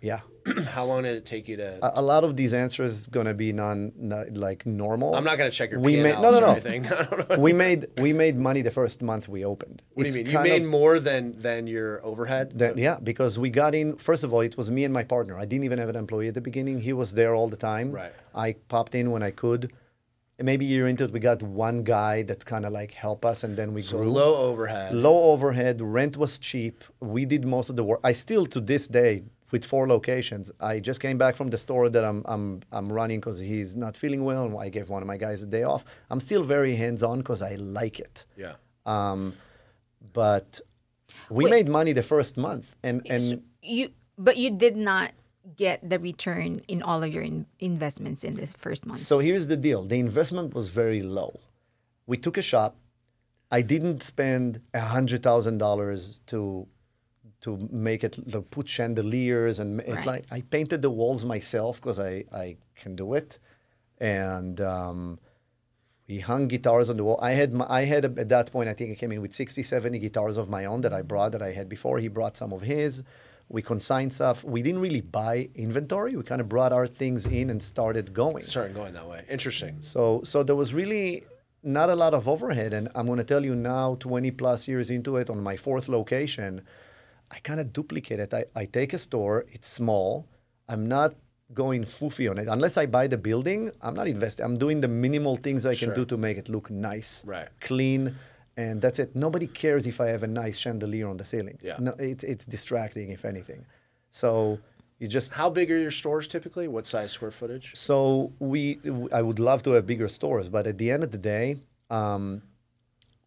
Yeah, 0.00 0.20
how 0.68 0.84
long 0.84 1.02
did 1.02 1.16
it 1.16 1.26
take 1.26 1.48
you 1.48 1.56
to? 1.56 1.84
a, 1.84 2.00
a 2.00 2.02
lot 2.02 2.22
of 2.24 2.36
these 2.36 2.54
answers 2.54 3.06
gonna 3.06 3.34
be 3.34 3.52
non, 3.52 3.92
like 4.32 4.66
normal. 4.66 5.14
I'm 5.14 5.24
not 5.24 5.38
going 5.38 5.50
to 5.50 5.56
check 5.56 5.70
your 5.70 5.80
we 5.80 5.96
made 5.96 6.14
no, 6.14 6.30
no, 6.30 6.38
or 6.38 6.40
no. 6.40 6.50
anything. 6.52 6.86
I 6.92 7.02
don't 7.04 7.30
know. 7.30 7.38
we 7.38 7.52
made 7.52 7.86
we 7.98 8.12
made 8.12 8.38
money 8.38 8.62
the 8.62 8.70
first 8.70 9.02
month 9.02 9.28
we 9.28 9.44
opened. 9.44 9.82
What 9.94 10.04
do 10.04 10.08
you 10.10 10.24
mean? 10.24 10.32
You 10.32 10.40
made 10.40 10.62
of- 10.62 10.68
more 10.68 10.98
than 11.00 11.40
than 11.40 11.66
your 11.66 12.04
overhead? 12.04 12.58
That, 12.58 12.78
yeah, 12.78 12.98
because 13.02 13.38
we 13.38 13.50
got 13.50 13.74
in. 13.74 13.96
First 13.96 14.22
of 14.24 14.32
all, 14.32 14.40
it 14.40 14.56
was 14.56 14.70
me 14.70 14.84
and 14.84 14.92
my 14.92 15.04
partner. 15.04 15.38
I 15.38 15.44
didn't 15.44 15.64
even 15.64 15.78
have 15.78 15.88
an 15.88 15.96
employee 15.96 16.28
at 16.28 16.34
the 16.34 16.40
beginning. 16.40 16.80
He 16.80 16.92
was 16.92 17.12
there 17.12 17.34
all 17.34 17.48
the 17.48 17.56
time. 17.56 17.92
Right. 17.92 18.12
I 18.34 18.52
popped 18.68 18.94
in 18.94 19.10
when 19.10 19.22
I 19.22 19.30
could. 19.30 19.72
And 20.38 20.44
maybe 20.44 20.66
you're 20.66 20.86
into 20.86 21.04
it, 21.04 21.12
we 21.12 21.20
got 21.20 21.42
one 21.42 21.82
guy 21.82 22.22
that 22.24 22.44
kind 22.44 22.66
of 22.66 22.72
like 22.72 22.92
helped 22.92 23.24
us, 23.24 23.42
and 23.42 23.56
then 23.56 23.72
we 23.72 23.80
so 23.80 23.96
grew. 23.96 24.10
low 24.10 24.36
overhead. 24.36 24.94
Low 24.94 25.32
overhead, 25.32 25.80
rent 25.80 26.18
was 26.18 26.36
cheap. 26.36 26.84
We 27.00 27.24
did 27.24 27.46
most 27.46 27.70
of 27.70 27.76
the 27.76 27.82
work. 27.82 28.00
I 28.04 28.12
still, 28.12 28.44
to 28.48 28.60
this 28.60 28.86
day, 28.86 29.22
with 29.50 29.64
four 29.64 29.86
locations, 29.88 30.50
I 30.60 30.80
just 30.80 31.00
came 31.00 31.18
back 31.18 31.36
from 31.36 31.50
the 31.50 31.58
store 31.58 31.88
that 31.88 32.04
I'm 32.04 32.22
I'm 32.26 32.62
I'm 32.72 32.92
running 32.92 33.20
because 33.20 33.38
he's 33.38 33.74
not 33.74 33.96
feeling 33.96 34.24
well, 34.24 34.44
and 34.44 34.56
I 34.58 34.68
gave 34.68 34.88
one 34.88 35.02
of 35.02 35.08
my 35.08 35.16
guys 35.16 35.42
a 35.42 35.46
day 35.46 35.62
off. 35.62 35.84
I'm 36.10 36.20
still 36.20 36.42
very 36.42 36.74
hands 36.76 37.02
on 37.02 37.18
because 37.18 37.42
I 37.42 37.54
like 37.56 38.00
it 38.00 38.24
yeah. 38.36 38.54
um, 38.84 39.34
but 40.12 40.60
we 41.30 41.44
Wait. 41.44 41.50
made 41.50 41.68
money 41.68 41.92
the 41.92 42.02
first 42.02 42.36
month, 42.36 42.76
and 42.82 43.02
and 43.06 43.42
you 43.62 43.90
but 44.18 44.36
you 44.36 44.50
did 44.50 44.76
not 44.76 45.12
get 45.56 45.88
the 45.88 45.98
return 45.98 46.60
in 46.66 46.82
all 46.82 47.02
of 47.02 47.12
your 47.12 47.22
in- 47.22 47.46
investments 47.60 48.24
in 48.24 48.34
this 48.34 48.52
first 48.54 48.84
month. 48.86 49.00
so 49.00 49.18
here's 49.18 49.46
the 49.46 49.56
deal: 49.56 49.84
the 49.84 49.98
investment 49.98 50.54
was 50.54 50.68
very 50.68 51.02
low. 51.02 51.40
We 52.06 52.16
took 52.16 52.36
a 52.36 52.42
shop. 52.42 52.76
I 53.50 53.62
didn't 53.62 54.02
spend 54.02 54.60
a 54.74 54.80
hundred 54.80 55.22
thousand 55.22 55.58
dollars 55.58 56.18
to 56.26 56.66
to 57.42 57.68
make 57.70 58.02
it 58.04 58.12
to 58.32 58.40
put 58.42 58.68
chandeliers 58.68 59.58
and 59.58 59.76
ma- 59.78 59.82
it 59.84 59.94
Right. 59.94 60.06
like 60.06 60.24
I 60.30 60.40
painted 60.40 60.82
the 60.82 60.90
walls 60.90 61.24
myself 61.24 61.80
because 61.80 61.98
I 61.98 62.24
I 62.32 62.56
can 62.74 62.96
do 62.96 63.14
it, 63.14 63.38
and. 64.00 64.60
Um, 64.60 65.18
we 66.08 66.20
hung 66.20 66.46
guitars 66.46 66.88
on 66.88 66.96
the 66.98 67.02
wall. 67.02 67.18
I 67.20 67.32
had 67.32 67.52
my, 67.52 67.66
I 67.68 67.82
had 67.84 68.04
at 68.04 68.28
that 68.28 68.52
point 68.52 68.68
I 68.68 68.74
think 68.74 68.92
I 68.92 68.94
came 68.94 69.10
in 69.10 69.20
with 69.20 69.34
60, 69.34 69.64
70 69.64 69.98
guitars 69.98 70.36
of 70.36 70.48
my 70.48 70.64
own 70.64 70.82
that 70.82 70.94
I 70.94 71.02
brought 71.02 71.32
that 71.32 71.42
I 71.42 71.50
had 71.50 71.68
before. 71.68 71.98
He 71.98 72.06
brought 72.06 72.36
some 72.36 72.52
of 72.52 72.62
his. 72.62 73.02
We 73.48 73.60
consigned 73.60 74.12
stuff. 74.14 74.44
We 74.44 74.62
didn't 74.62 74.82
really 74.82 75.00
buy 75.00 75.48
inventory. 75.56 76.14
We 76.14 76.22
kind 76.22 76.40
of 76.40 76.48
brought 76.48 76.72
our 76.72 76.86
things 76.86 77.26
in 77.26 77.50
and 77.50 77.60
started 77.60 78.14
going. 78.14 78.44
Started 78.44 78.76
going 78.76 78.92
that 78.92 79.08
way. 79.08 79.24
Interesting. 79.28 79.78
So 79.80 80.20
so 80.22 80.44
there 80.44 80.54
was 80.54 80.72
really 80.72 81.24
not 81.64 81.90
a 81.90 81.96
lot 81.96 82.14
of 82.14 82.28
overhead. 82.28 82.72
And 82.72 82.88
I'm 82.94 83.06
going 83.06 83.18
to 83.18 83.24
tell 83.24 83.44
you 83.44 83.56
now, 83.56 83.96
20 83.98 84.30
plus 84.30 84.68
years 84.68 84.90
into 84.90 85.16
it, 85.16 85.28
on 85.28 85.42
my 85.42 85.56
fourth 85.56 85.88
location, 85.88 86.62
I 87.30 87.38
kind 87.40 87.60
of 87.60 87.72
duplicate 87.72 88.20
it. 88.20 88.32
I, 88.34 88.44
I 88.54 88.64
take 88.66 88.92
a 88.92 88.98
store. 88.98 89.46
It's 89.50 89.68
small. 89.68 90.26
I'm 90.68 90.86
not 90.86 91.14
going 91.54 91.84
foofy 91.84 92.30
on 92.30 92.38
it. 92.38 92.48
Unless 92.48 92.76
I 92.76 92.86
buy 92.86 93.06
the 93.06 93.16
building, 93.18 93.70
I'm 93.82 93.94
not 93.94 94.08
investing. 94.08 94.44
I'm 94.44 94.58
doing 94.58 94.80
the 94.80 94.88
minimal 94.88 95.36
things 95.36 95.64
I 95.66 95.74
can 95.74 95.88
Sure. 95.88 95.94
do 95.94 96.04
to 96.06 96.16
make 96.16 96.38
it 96.38 96.48
look 96.48 96.70
nice, 96.70 97.24
Right. 97.24 97.48
clean, 97.60 98.16
and 98.56 98.80
that's 98.80 98.98
it. 98.98 99.14
Nobody 99.14 99.46
cares 99.46 99.86
if 99.86 100.00
I 100.00 100.08
have 100.08 100.22
a 100.22 100.26
nice 100.26 100.56
chandelier 100.56 101.06
on 101.08 101.16
the 101.18 101.24
ceiling. 101.24 101.58
Yeah. 101.62 101.76
No, 101.78 101.92
it's 101.98 102.24
it's 102.24 102.46
distracting 102.46 103.10
if 103.10 103.24
anything. 103.24 103.64
So 104.10 104.58
you 104.98 105.06
just 105.08 105.32
How 105.32 105.50
big 105.50 105.70
are 105.70 105.78
your 105.78 105.90
stores 105.90 106.26
typically? 106.26 106.66
What 106.68 106.86
size 106.86 107.12
square 107.12 107.30
footage? 107.30 107.66
so 107.76 108.32
we, 108.38 108.80
I 109.12 109.20
would 109.22 109.38
love 109.38 109.62
to 109.64 109.70
have 109.72 109.84
bigger 109.86 110.08
stores, 110.08 110.48
but 110.48 110.66
at 110.66 110.78
the 110.78 110.90
end 110.90 111.02
of 111.04 111.10
the 111.10 111.18
day, 111.18 111.46
um, 111.90 112.42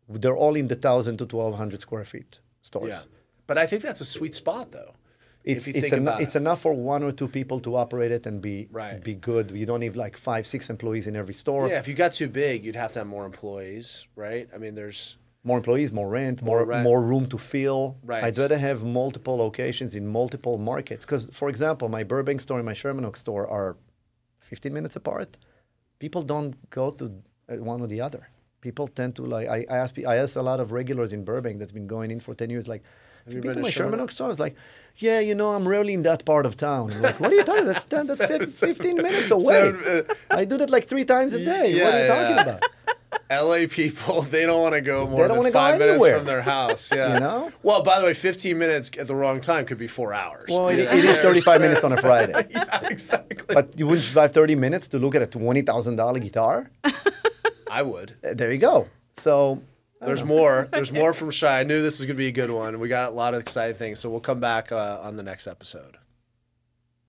they're 0.09 0.35
all 0.35 0.55
in 0.55 0.67
the 0.67 0.75
thousand 0.75 1.17
to 1.17 1.25
twelve 1.25 1.55
hundred 1.55 1.81
square 1.81 2.05
feet 2.05 2.39
stores. 2.61 2.89
Yeah. 2.89 3.01
But 3.49 3.57
I 3.63 3.65
think 3.69 3.81
that's 3.87 4.01
a 4.07 4.09
sweet 4.17 4.35
spot 4.43 4.65
though. 4.77 4.93
it's 5.53 5.65
it's 5.79 5.91
eno- 5.93 6.03
about 6.05 6.19
it's 6.25 6.35
enough 6.43 6.59
for 6.65 6.73
one 6.95 7.01
or 7.07 7.11
two 7.19 7.29
people 7.39 7.57
to 7.65 7.69
operate 7.83 8.11
it 8.17 8.23
and 8.29 8.35
be 8.49 8.55
Right. 8.81 9.01
be 9.11 9.15
good. 9.31 9.45
You 9.61 9.65
don't 9.69 9.83
need 9.85 9.95
like 10.05 10.15
five 10.29 10.43
six 10.53 10.61
employees 10.75 11.05
in 11.09 11.13
every 11.21 11.33
store. 11.43 11.63
Yeah, 11.69 11.79
if 11.83 11.87
you 11.89 11.95
got 12.05 12.11
too 12.21 12.29
big, 12.45 12.55
you'd 12.65 12.81
have 12.83 12.91
to 12.93 12.99
have 13.01 13.09
more 13.17 13.25
employees, 13.33 13.85
right? 14.25 14.45
I 14.55 14.57
mean, 14.63 14.73
there's 14.81 15.01
More 15.51 15.57
employees, 15.63 15.89
more 15.99 16.09
rent, 16.21 16.37
More 16.41 16.59
more 16.59 16.65
rent. 16.73 16.83
more 16.89 17.01
room 17.11 17.25
to 17.33 17.37
fill. 17.53 17.81
Right. 18.11 18.23
I'd 18.25 18.37
rather 18.43 18.59
have 18.69 18.79
multiple 19.01 19.35
locations 19.45 19.91
in 19.99 20.03
multiple 20.21 20.55
markets. 20.71 21.01
Because, 21.05 21.23
for 21.39 21.47
example, 21.53 21.85
my 21.97 22.03
Burbank 22.13 22.39
store 22.45 22.59
and 22.61 22.67
my 22.71 22.77
Sherman 22.81 23.05
Oaks 23.09 23.21
store 23.25 23.45
are 23.57 23.69
15 24.41 24.73
minutes 24.77 24.95
apart. 25.01 25.29
People 26.03 26.23
don't 26.33 26.53
go 26.79 26.85
to 26.99 27.05
uh, 27.05 27.55
one 27.71 27.79
or 27.85 27.87
the 27.95 28.01
other. 28.07 28.23
People 28.67 28.85
tend 28.99 29.11
to 29.15 29.23
like. 29.35 29.47
I, 29.57 29.59
I 29.73 29.77
ask. 29.83 29.91
I 30.13 30.15
ask 30.23 30.31
a 30.43 30.45
lot 30.51 30.59
of 30.63 30.67
regulars 30.81 31.11
in 31.17 31.21
Burbank 31.31 31.55
that's 31.59 31.75
been 31.79 31.87
going 31.95 32.09
in 32.11 32.19
for 32.19 32.33
10 32.35 32.49
years. 32.49 32.67
Like, 32.73 32.83
have 33.29 33.35
you 33.35 33.41
been 33.53 33.63
to 33.63 33.71
Sherman 33.71 34.07
store? 34.09 34.25
I 34.25 34.29
was 34.29 34.39
like, 34.39 34.55
yeah, 34.97 35.19
you 35.19 35.35
know, 35.35 35.53
I'm 35.53 35.67
rarely 35.67 35.93
in 35.93 36.03
that 36.03 36.25
part 36.25 36.45
of 36.45 36.57
town. 36.57 36.91
I'm 36.91 37.01
like, 37.01 37.19
what 37.19 37.31
are 37.31 37.35
you 37.35 37.43
talking? 37.43 37.63
about? 37.63 37.73
That's 37.73 37.85
10, 37.85 38.07
that's 38.07 38.59
15 38.59 38.97
minutes 38.97 39.31
away. 39.31 40.03
I 40.29 40.45
do 40.45 40.57
that 40.57 40.69
like 40.69 40.87
three 40.87 41.05
times 41.05 41.33
a 41.33 41.43
day. 41.43 41.73
Yeah, 41.73 41.85
what 41.85 41.93
are 41.93 42.01
you 42.01 42.07
talking 42.07 42.35
yeah. 42.35 42.41
about? 42.41 42.63
LA 43.31 43.67
people, 43.69 44.23
they 44.23 44.45
don't 44.45 44.61
want 44.61 44.73
to 44.73 44.81
go 44.81 45.07
more 45.07 45.27
don't 45.27 45.43
than 45.43 45.53
five 45.53 45.77
minutes 45.79 45.93
anywhere. 45.93 46.17
from 46.17 46.25
their 46.25 46.41
house. 46.41 46.91
Yeah. 46.99 47.13
You 47.13 47.19
know? 47.19 47.51
Well, 47.63 47.83
by 47.83 47.99
the 47.99 48.05
way, 48.05 48.13
15 48.13 48.57
minutes 48.57 48.91
at 48.97 49.07
the 49.07 49.15
wrong 49.15 49.39
time 49.39 49.65
could 49.65 49.77
be 49.77 49.87
four 49.87 50.13
hours. 50.13 50.45
Well, 50.49 50.69
it, 50.69 50.79
it 50.79 51.05
is 51.05 51.17
35 51.21 51.61
minutes 51.61 51.83
on 51.83 51.93
a 51.93 52.01
Friday. 52.01 52.47
yeah, 52.49 52.87
exactly. 52.87 53.53
But 53.53 53.77
you 53.77 53.85
wouldn't 53.87 54.07
drive 54.07 54.33
30 54.33 54.55
minutes 54.55 54.87
to 54.89 54.99
look 54.99 55.13
at 55.15 55.21
a 55.21 55.27
$20,000 55.27 56.21
guitar? 56.21 56.71
I 57.69 57.83
would. 57.83 58.15
Uh, 58.23 58.33
There 58.33 58.51
you 58.51 58.57
go. 58.57 58.89
So, 59.13 59.61
There's 60.01 60.23
more. 60.23 60.67
There's 60.71 60.91
more 61.01 61.13
from 61.13 61.31
Shai. 61.31 61.59
I 61.59 61.63
knew 61.63 61.81
this 61.81 61.99
was 61.99 62.05
going 62.05 62.15
to 62.15 62.19
be 62.19 62.27
a 62.27 62.31
good 62.31 62.51
one. 62.51 62.79
We 62.79 62.87
got 62.87 63.09
a 63.09 63.15
lot 63.15 63.33
of 63.33 63.41
exciting 63.41 63.75
things. 63.75 63.99
So 63.99 64.09
we'll 64.09 64.21
come 64.21 64.39
back 64.39 64.71
uh, 64.71 64.99
on 65.01 65.15
the 65.17 65.23
next 65.23 65.47
episode. 65.47 65.97